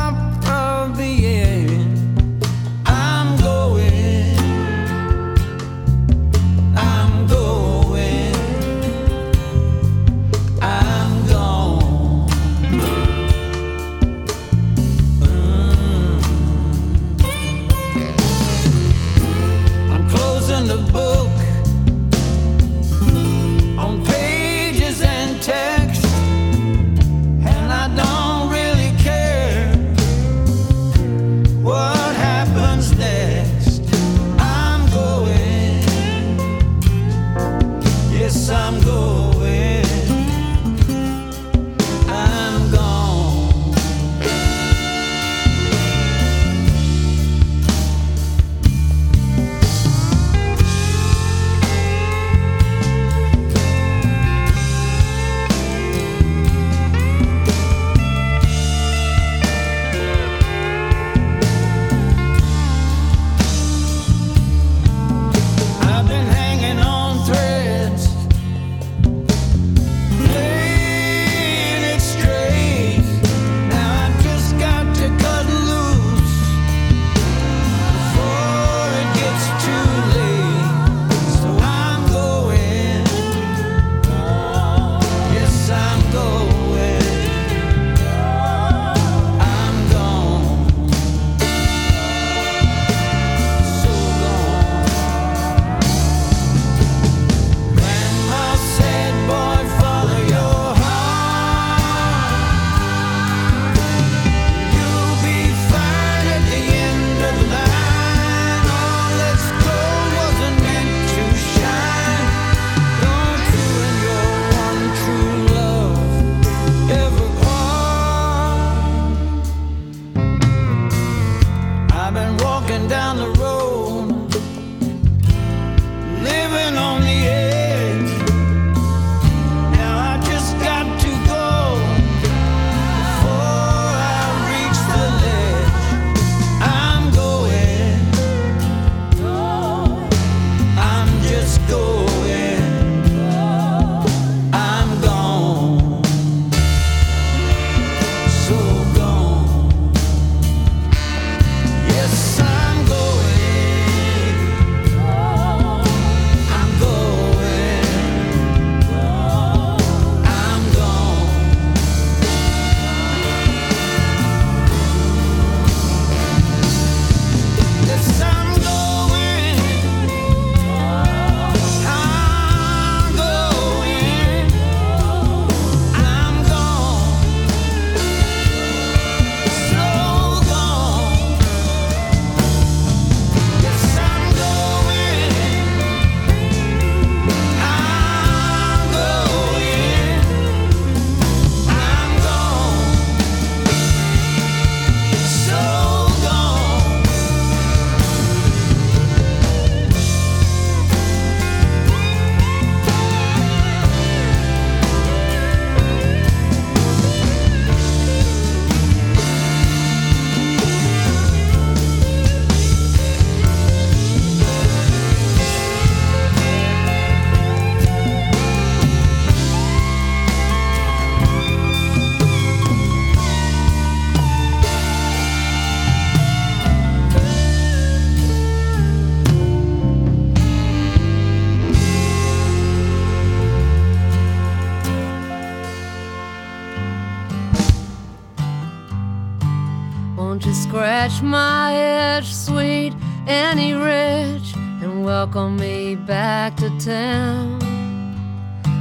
[240.54, 242.94] Scratch my itch, sweet
[243.26, 247.58] Annie Rich, and welcome me back to town.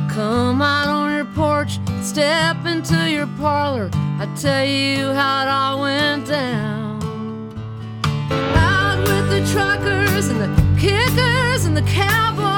[0.09, 3.89] Come out on your porch, step into your parlor.
[3.93, 7.01] I tell you how it all went down.
[8.55, 12.52] Out with the truckers and the kickers and the cowboy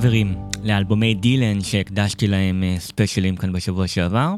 [0.00, 4.34] הקאברים לאלבומי דילן שהקדשתי להם אה, ספיישלים כאן בשבוע שעבר,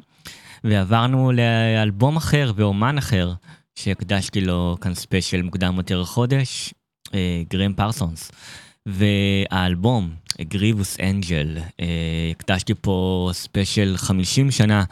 [0.64, 3.32] ועברנו לאלבום אחר ואומן אחר
[3.74, 6.74] שהקדשתי לו כאן ספיישל מוקדם יותר החודש,
[7.14, 8.32] אה, גרם פרסונס.
[8.86, 10.10] והאלבום,
[10.40, 11.86] Grievous Angel, אה,
[12.30, 14.84] הקדשתי פה ספיישל 50 שנה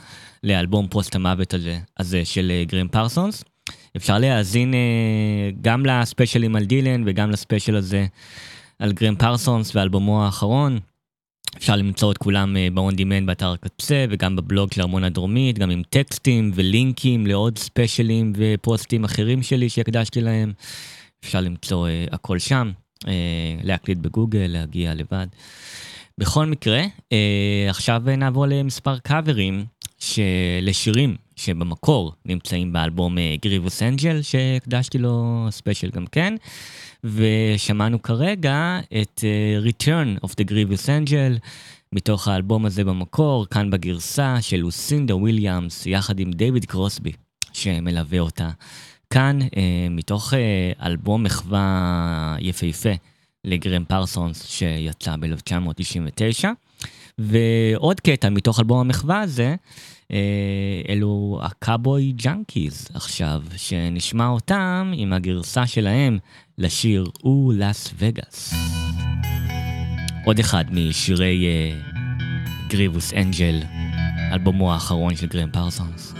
[0.43, 3.45] לאלבום פוסט המוות הזה, הזה של אה, גרם פרסונס.
[3.97, 4.79] אפשר להאזין אה,
[5.63, 8.07] גם לספיישלים על דילן וגם לספיישל הזה
[8.81, 10.79] על גרם פרסונס ואלבומו האחרון.
[11.57, 15.83] אפשר למצוא את כולם ב-on demand באתר הקצה וגם בבלוג של ארמון הדרומית, גם עם
[15.91, 20.53] טקסטים ולינקים לעוד ספיישלים ופוסטים אחרים שלי שהקדשתי להם.
[21.25, 22.71] אפשר למצוא אה, הכל שם,
[23.05, 23.09] אה,
[23.63, 25.27] להקליד בגוגל, להגיע לבד.
[26.19, 27.15] בכל מקרה, אה,
[27.69, 29.65] עכשיו נעבור למספר קאברים
[30.63, 36.35] לשירים שבמקור נמצאים באלבום Grievous Angel, שהקדשתי לו ספיישל גם כן,
[37.05, 41.39] ושמענו כרגע את אה, Return of the Grievous Angel,
[41.93, 47.13] מתוך האלבום הזה במקור, כאן בגרסה של לוסינדה וויליאמס, יחד עם דיוויד קרוסבי,
[47.53, 48.51] שמלווה אותה.
[49.11, 52.93] כאן, אה, מתוך אה, אלבום מחווה יפהפה
[53.45, 56.45] לגרם פרסונס, שיצא ב-1999.
[57.19, 59.55] ועוד קטע מתוך אלבום המחווה הזה,
[60.89, 66.19] אלו ה Cowboy Junkies עכשיו, שנשמע אותם עם הגרסה שלהם
[66.61, 68.55] לשיר או לאס וגאס.
[70.25, 71.81] עוד אחד משירי אה,
[72.69, 73.61] גריבוס אנג'ל,
[74.33, 76.15] אלבומו האחרון של גרם פרסונס.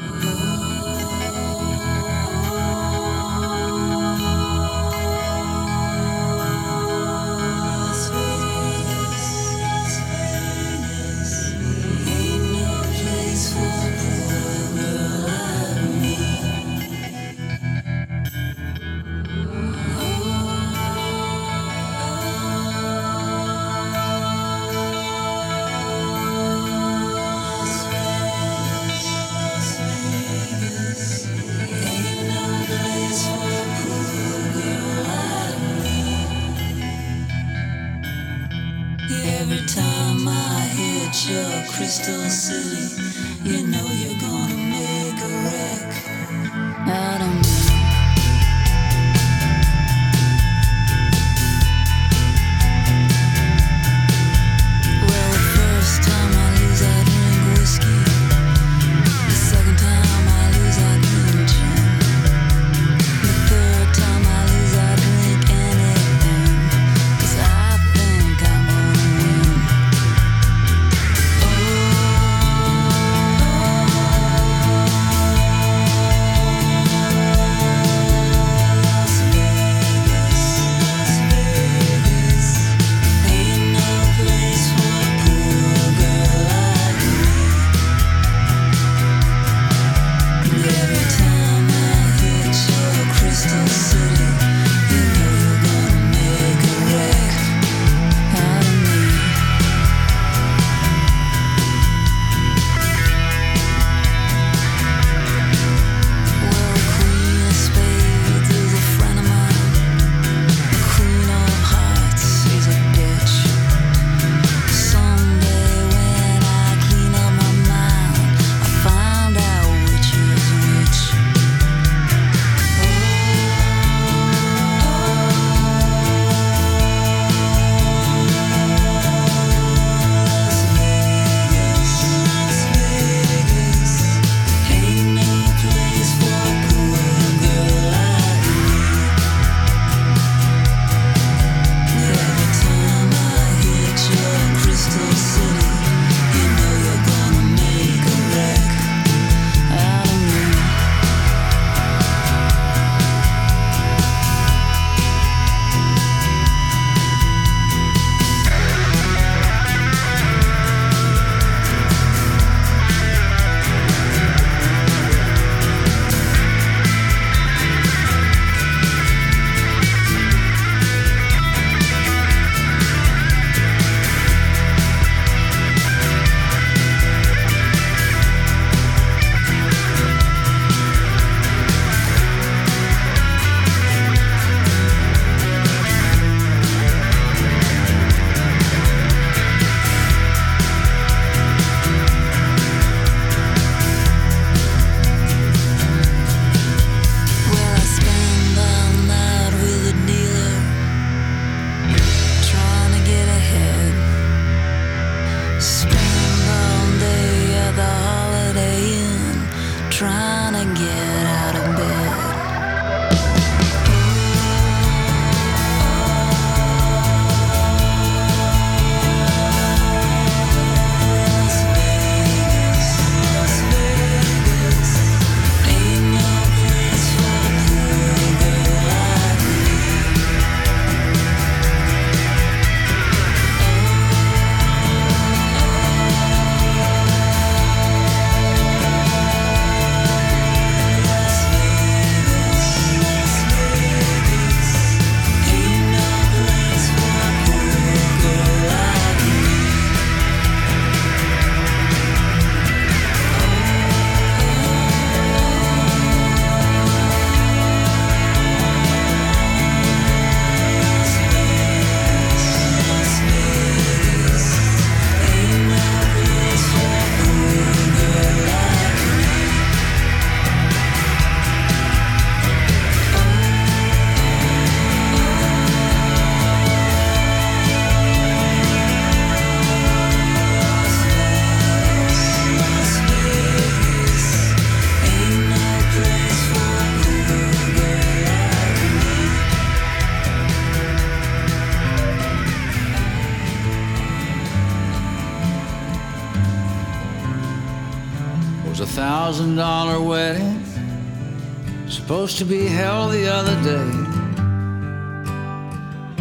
[302.41, 303.91] To be held the other day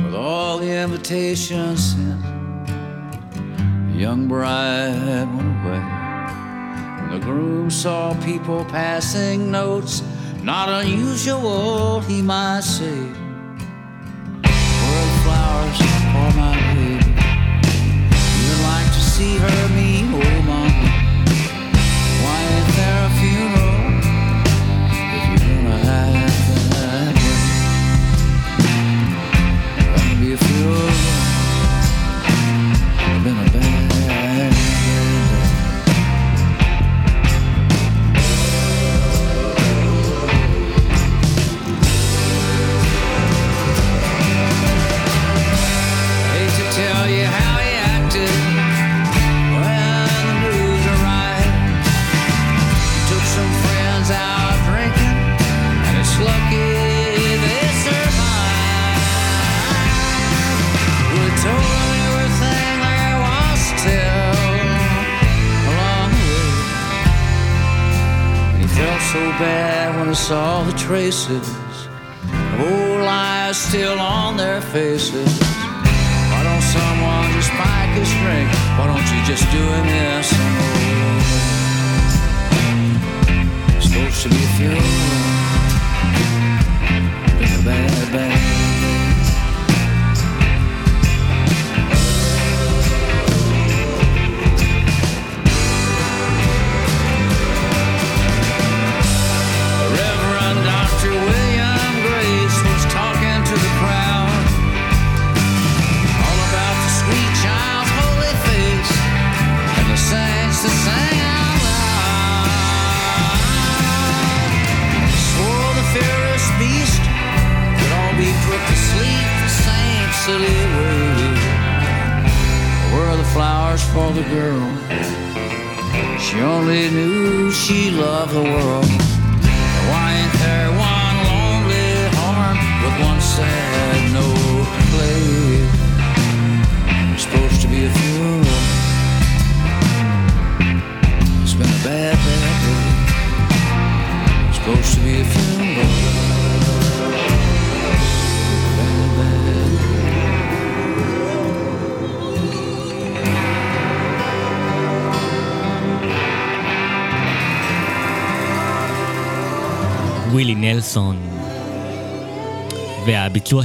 [0.03, 2.21] with all the invitations sent.
[3.93, 5.79] The young bride went away.
[6.99, 10.03] When the groom saw people passing notes,
[10.43, 11.68] not unusual,
[71.29, 71.58] kisses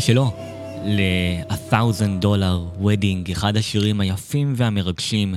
[0.06, 0.30] שלו
[0.84, 5.34] ל-A Thousand Dollar Wedding, אחד השירים היפים והמרגשים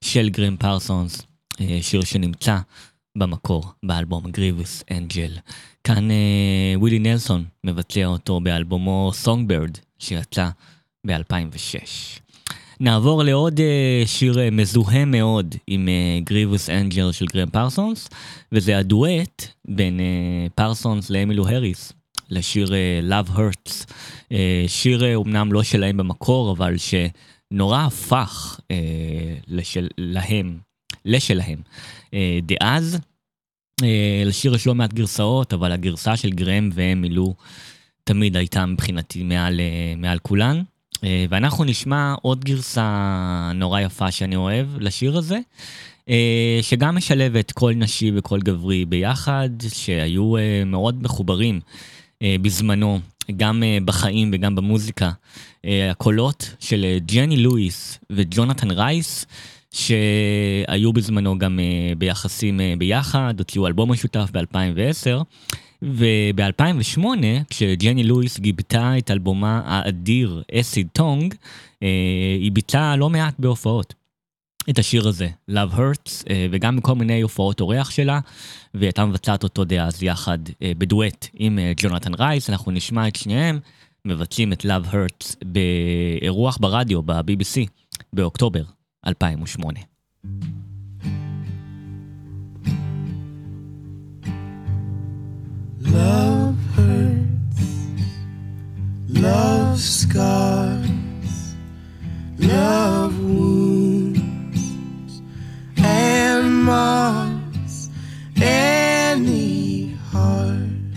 [0.00, 1.22] של גרים פרסונס,
[1.60, 2.58] אה, שיר שנמצא
[3.16, 5.30] במקור באלבום גריבוס אנג'ל.
[5.84, 10.48] כאן אה, ווילי נלסון מבצע אותו באלבומו Songbird, שיצא
[11.06, 11.86] ב-2006.
[12.80, 15.88] נעבור לעוד אה, שיר אה, מזוהה מאוד עם
[16.24, 18.08] גריבוס אנג'ל של גרם פרסונס,
[18.52, 20.00] וזה הדואט בין
[20.54, 21.92] פרסונס לאמילו הריס,
[22.30, 23.92] לשיר אה, Love Hurts.
[24.32, 28.60] אה, שיר אה, אומנם לא שלהם במקור, אבל שנורא הפך
[29.48, 30.58] לשל, להם,
[31.04, 31.58] לשלהם
[32.14, 32.98] אה, דאז.
[34.26, 37.34] לשיר יש לא מעט גרסאות, אבל הגרסה של גרם ואמילו
[38.04, 39.60] תמיד הייתה מבחינתי מעל,
[39.96, 40.62] מעל כולן.
[41.28, 45.38] ואנחנו נשמע עוד גרסה נורא יפה שאני אוהב לשיר הזה,
[46.62, 50.32] שגם משלבת קול נשי וקול גברי ביחד, שהיו
[50.66, 51.60] מאוד מחוברים
[52.22, 53.00] בזמנו,
[53.36, 55.10] גם אה, בחיים וגם במוזיקה.
[55.64, 59.26] אה, הקולות של אה, ג'ני לואיס וג'ונתן רייס,
[59.74, 65.22] שהיו בזמנו גם אה, ביחסים אה, ביחד, הוציאו אלבום משותף ב-2010.
[65.82, 67.00] וב-2008,
[67.50, 71.34] כשג'ני לואיס גיבתה את אלבומה האדיר Acid Tongue,
[71.82, 71.88] אה,
[72.40, 73.94] היא ביצעה לא מעט בהופעות.
[74.70, 78.20] את השיר הזה, Love Hurts, אה, וגם בכל מיני הופעות אורח שלה,
[78.74, 83.16] והיא הייתה מבצעת אותו דאז יחד אה, בדואט עם אה, ג'ונתן רייס, אנחנו נשמע את
[83.16, 83.58] שניהם
[84.04, 87.66] מבצעים את Love Hurts באירוח ברדיו, ב-BBC,
[88.12, 88.62] באוקטובר
[89.06, 89.80] 2008.
[95.80, 97.64] Love hurts,
[99.24, 100.90] love scars,
[102.38, 103.65] love wounds,
[106.66, 107.90] Mars,
[108.42, 110.96] any heart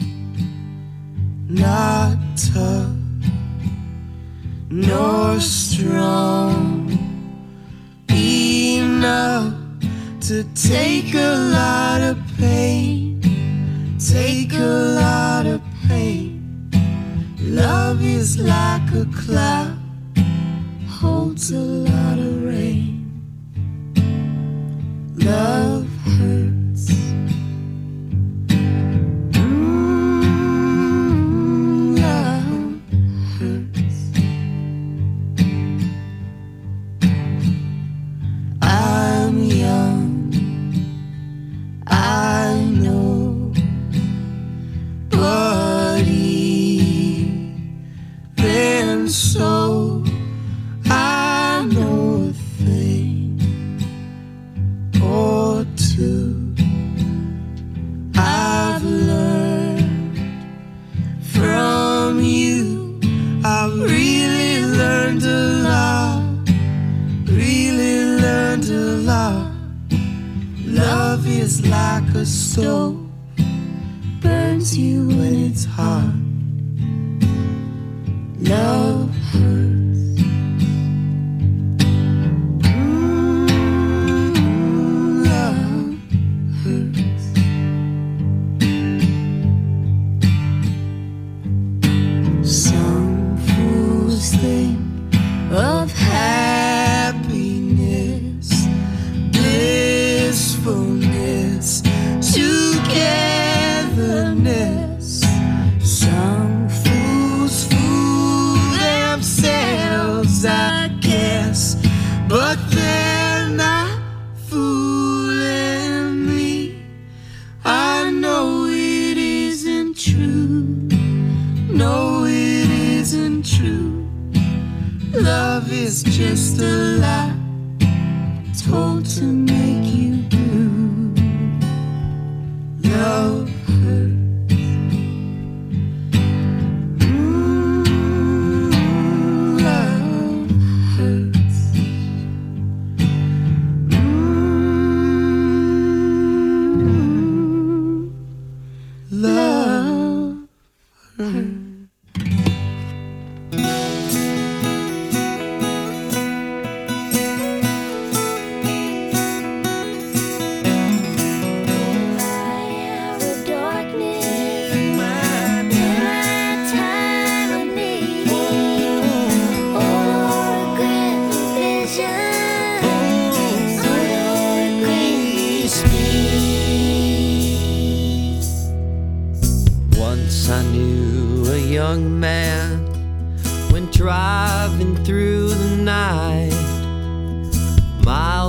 [1.47, 2.95] not tough
[4.71, 6.89] nor strong
[8.09, 9.53] enough
[10.21, 13.21] to take a lot of pain,
[13.99, 14.73] take a
[15.03, 16.71] lot of pain.
[17.41, 19.77] Love is like a cloud,
[20.87, 22.98] holds a lot of rain
[25.25, 26.58] love her.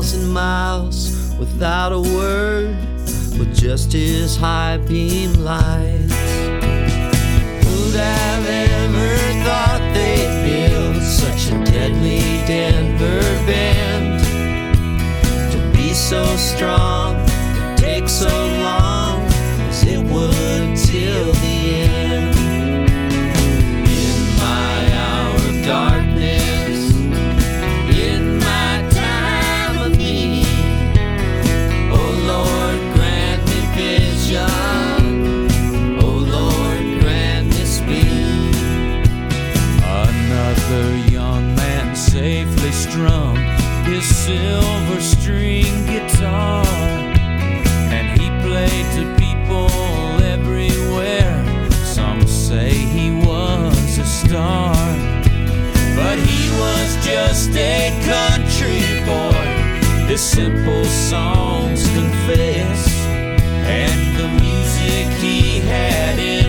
[0.00, 2.74] miles and miles without a word,
[3.38, 6.14] with just his high beam lights.
[7.64, 14.24] Who'd have ever thought they'd build such a deadly Denver band?
[15.52, 18.79] To be so strong, to take so long.
[60.20, 63.06] simple songs confess,
[63.64, 66.39] and the music he had in.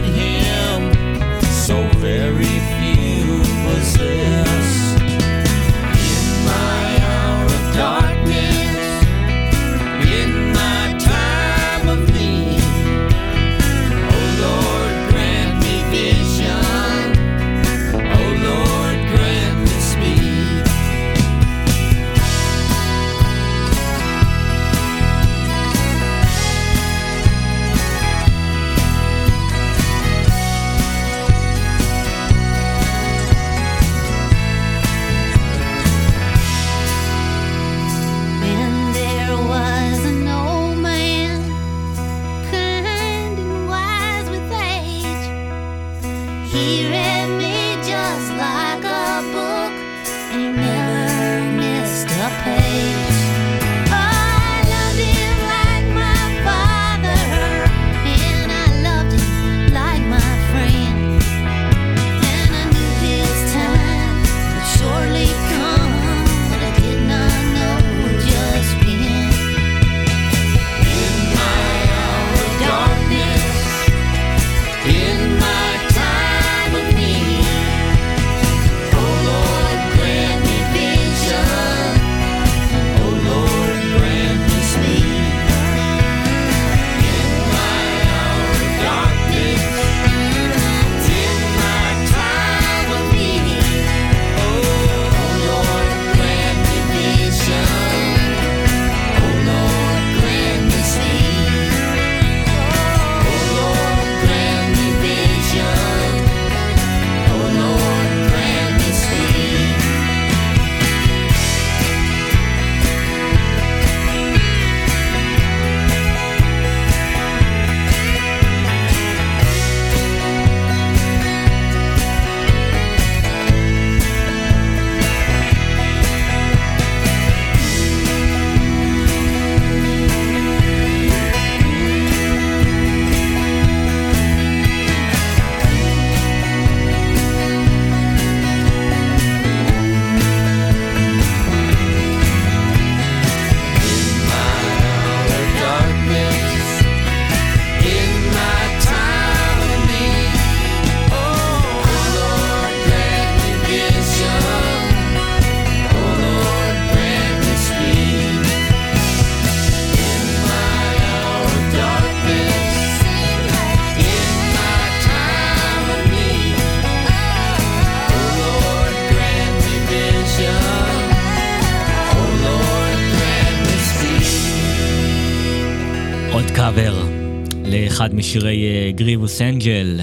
[178.12, 180.00] לאחד משירי גריבוס אנג'ל,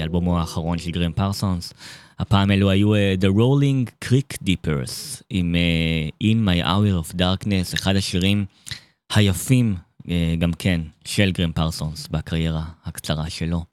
[0.00, 1.72] אלבומו האחרון של גרם פרסונס.
[2.18, 7.74] הפעם אלו היו אה, The Rolling Creek Deepers עם אה, In My Hour of Darkness,
[7.74, 8.44] אחד השירים
[9.12, 9.74] היפים
[10.10, 13.64] אה, גם כן של גרם פרסונס בקריירה הקצרה שלו.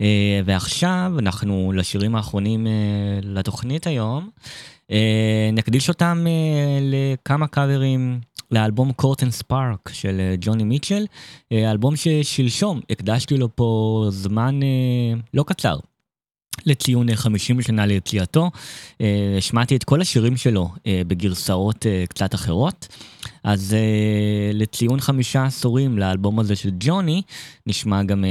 [0.00, 2.72] אה, ועכשיו אנחנו לשירים האחרונים אה,
[3.22, 4.30] לתוכנית היום.
[4.90, 8.20] אה, נקדיש אותם אה, לכמה קאברים
[8.52, 11.06] לאלבום קורטן ספארק של אה, ג'וני מיטשל,
[11.52, 15.76] אה, אלבום ששלשום הקדשתי לו פה זמן אה, לא קצר.
[16.66, 18.50] לציון אה, 50 שנה ליציאתו,
[19.38, 20.68] השמעתי את כל השירים שלו
[21.06, 22.88] בגרסאות קצת אחרות.
[23.44, 23.76] אז
[24.52, 27.22] לציון חמישה עשורים לאלבום הזה של ג'וני,
[27.66, 28.24] נשמע גם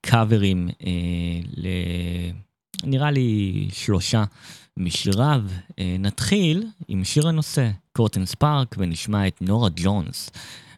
[0.00, 1.70] קאברים אה.
[2.84, 4.24] נראה לי שלושה
[4.76, 5.42] משיריו.
[5.98, 10.30] נתחיל עם שיר הנושא, קורטן ספארק, ונשמע את נורה ג'ונס.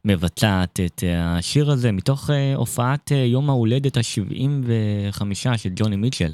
[0.05, 5.23] מבצעת את אה, השיר הזה מתוך אה, הופעת אה, יום ההולדת ה-75
[5.57, 6.33] של ג'וני מיטשל,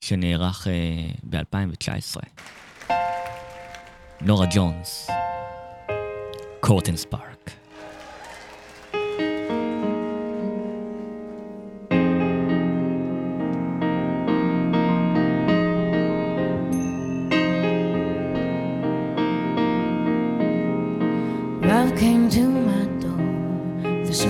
[0.00, 0.66] שנערך
[1.22, 2.20] ב-2019.
[4.20, 5.10] נורה ג'ונס,
[6.60, 7.37] קורטן ספארק.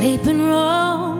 [0.00, 1.18] Sleeping roll,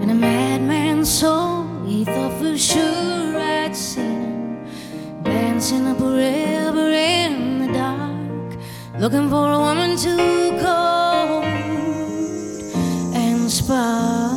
[0.00, 1.64] and a madman's soul.
[1.86, 8.58] He thought for sure I'd seen him dancing up a river in the dark,
[8.98, 10.16] looking for a woman to
[10.64, 11.44] cold
[13.14, 14.35] and spark.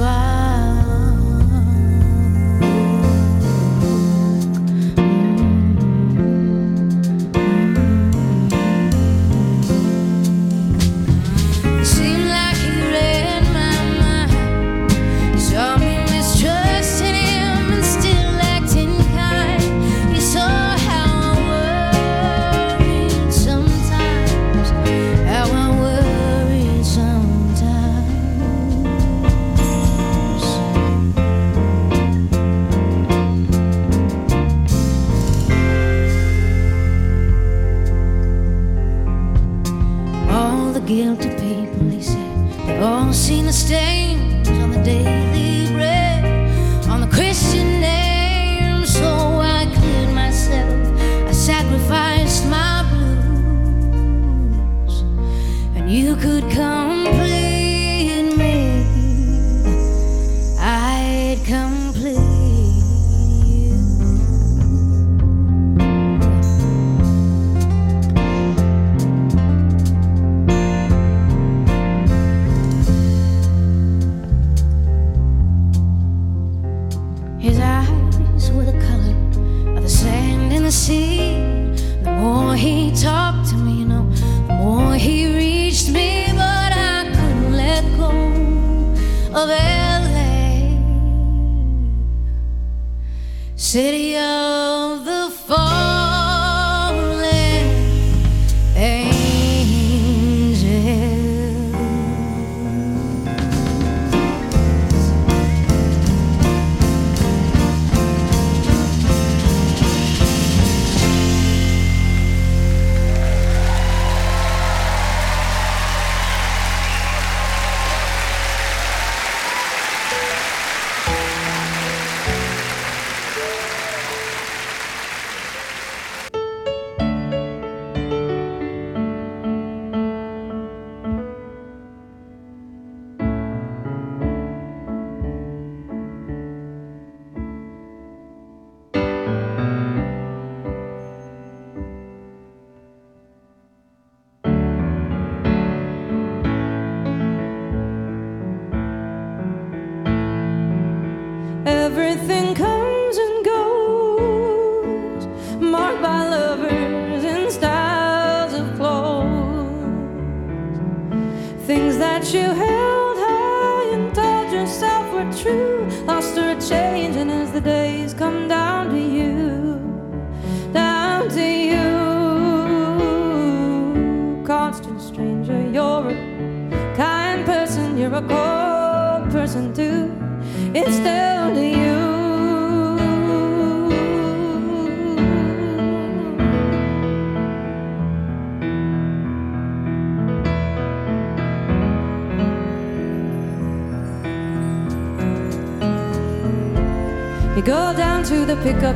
[0.00, 0.29] far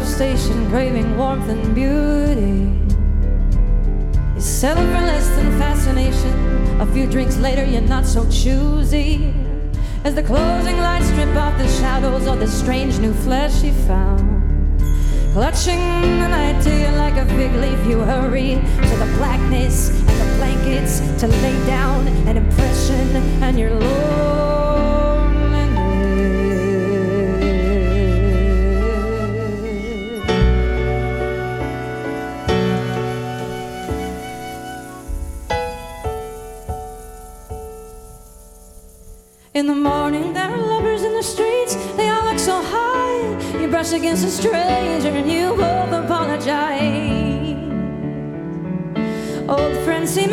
[0.05, 2.71] station, craving warmth and beauty.
[4.35, 6.81] You settle for less than fascination.
[6.81, 9.35] A few drinks later, you're not so choosy.
[10.05, 14.23] As the closing lights strip off the shadows of the strange new flesh you found.
[15.33, 18.55] Clutching the night to you like a fig leaf, you hurry
[18.89, 24.54] to the blackness and the blankets to lay down an impression, and you're.
[44.05, 47.57] against a stranger and you both apologize.
[49.49, 50.31] Old friends seem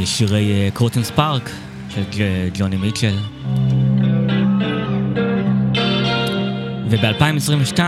[0.00, 1.50] משירי אה, קורטן פארק
[1.88, 2.02] של
[2.54, 3.16] ג'וני מיטשל.
[6.88, 7.80] וב-2022,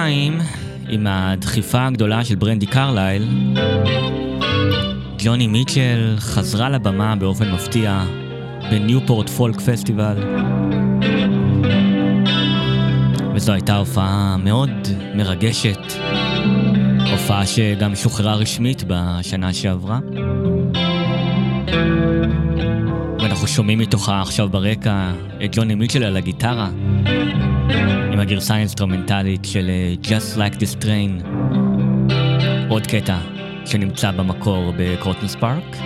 [0.88, 3.28] עם הדחיפה הגדולה של ברנדי קרלייל,
[5.18, 8.04] ג'וני מיטשל חזרה לבמה באופן מפתיע
[8.70, 10.16] בניופורט פולק פסטיבל.
[13.34, 14.70] וזו הייתה הופעה מאוד
[15.14, 15.80] מרגשת,
[17.10, 19.98] הופעה שגם שוחררה רשמית בשנה שעברה.
[23.54, 25.12] שומעים מתוכה עכשיו ברקע
[25.44, 26.68] את ג'וני מיטשל על הגיטרה,
[28.12, 31.26] עם הגרסה האינסטרומנטלית של אה, Just Like This Train.
[32.68, 33.18] עוד קטע
[33.66, 35.76] שנמצא במקור ב-Court and Spark.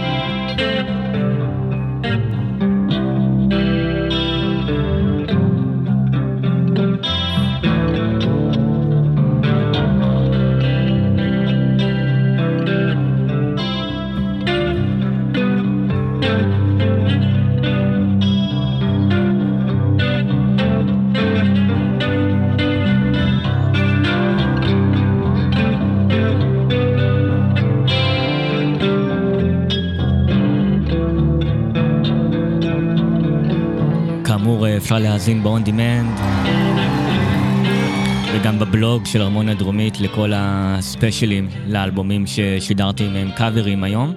[34.89, 36.20] אפשר להאזין ב-on demand
[38.32, 44.15] וגם בבלוג של ארמון הדרומית לכל הספיישלים לאלבומים ששידרתי מהם קאברים היום.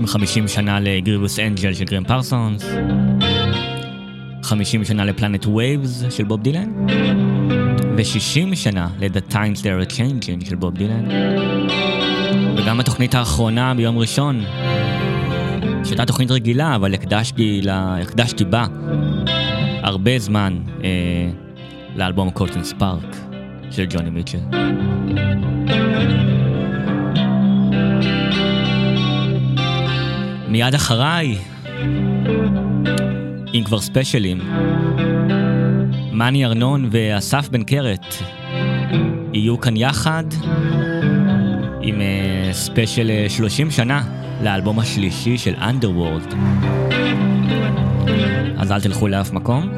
[0.00, 2.64] ב-50 שנה ל Grievous Angel של גרם פרסונס,
[4.42, 6.72] 50 שנה ל Planet Waves של בוב דילן,
[7.96, 11.04] ו-60 שנה ל- The Times They Are A-Changin' של בוב דילן.
[12.56, 14.44] וגם התוכנית האחרונה ביום ראשון,
[15.90, 18.66] שהייתה תוכנית רגילה, אבל הקדשתי, לה, הקדשתי בה
[19.82, 21.30] הרבה זמן אה,
[21.96, 23.16] לאלבום קולטון ספארק
[23.70, 24.38] של ג'וני מיטשל.
[30.48, 31.38] מיד אחריי,
[33.54, 34.40] אם כבר ספיישלים,
[36.12, 38.14] מאני ארנון ואסף בן קרת
[39.32, 40.24] יהיו כאן יחד
[41.82, 46.34] עם אה, ספיישל אה, 30 שנה לאלבום השלישי של Underworld.
[48.58, 49.70] אז אל תלכו לאף מקום.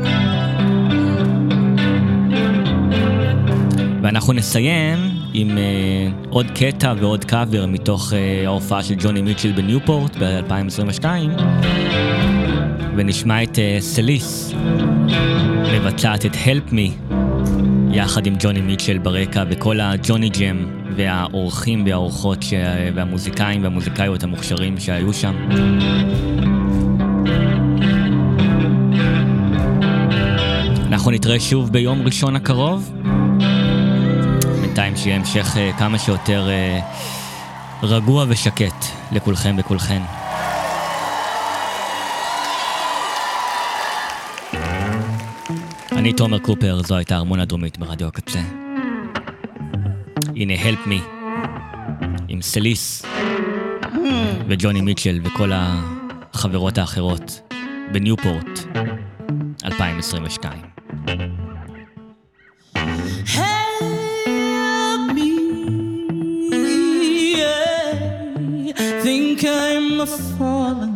[4.02, 4.98] ואנחנו נסיים
[5.34, 11.04] עם אה, עוד קטע ועוד קאבר מתוך אה, ההופעה של ג'וני מיטשל בניופורט ב-2022,
[12.96, 14.54] ונשמע את אה, סליס
[15.72, 17.14] מבצעת את Help Me
[17.92, 22.52] יחד עם ג'וני מיטשל ברקע וכל הג'וני ג'ם והאורחים והאורחות ש...
[22.94, 25.34] והמוזיקאים והמוזיקאיות המוכשרים שהיו שם.
[30.92, 32.92] אנחנו נתראה שוב ביום ראשון הקרוב.
[34.60, 36.80] בינתיים שיהיה המשך אה, כמה שיותר אה,
[37.82, 40.02] רגוע ושקט לכולכם וכולכן.
[45.92, 48.61] אני תומר קופר, זו הייתה ארמון הדרומית ברדיו הקצה.
[50.36, 51.02] הנה, Help Me,
[52.28, 53.02] עם סליס
[54.48, 57.40] וג'וני מיטשל וכל החברות האחרות
[57.92, 58.60] בניופורט
[59.64, 60.60] 2022.
[63.36, 65.30] Help me,
[67.36, 68.72] yeah.
[69.04, 70.91] Think I'm a fallen.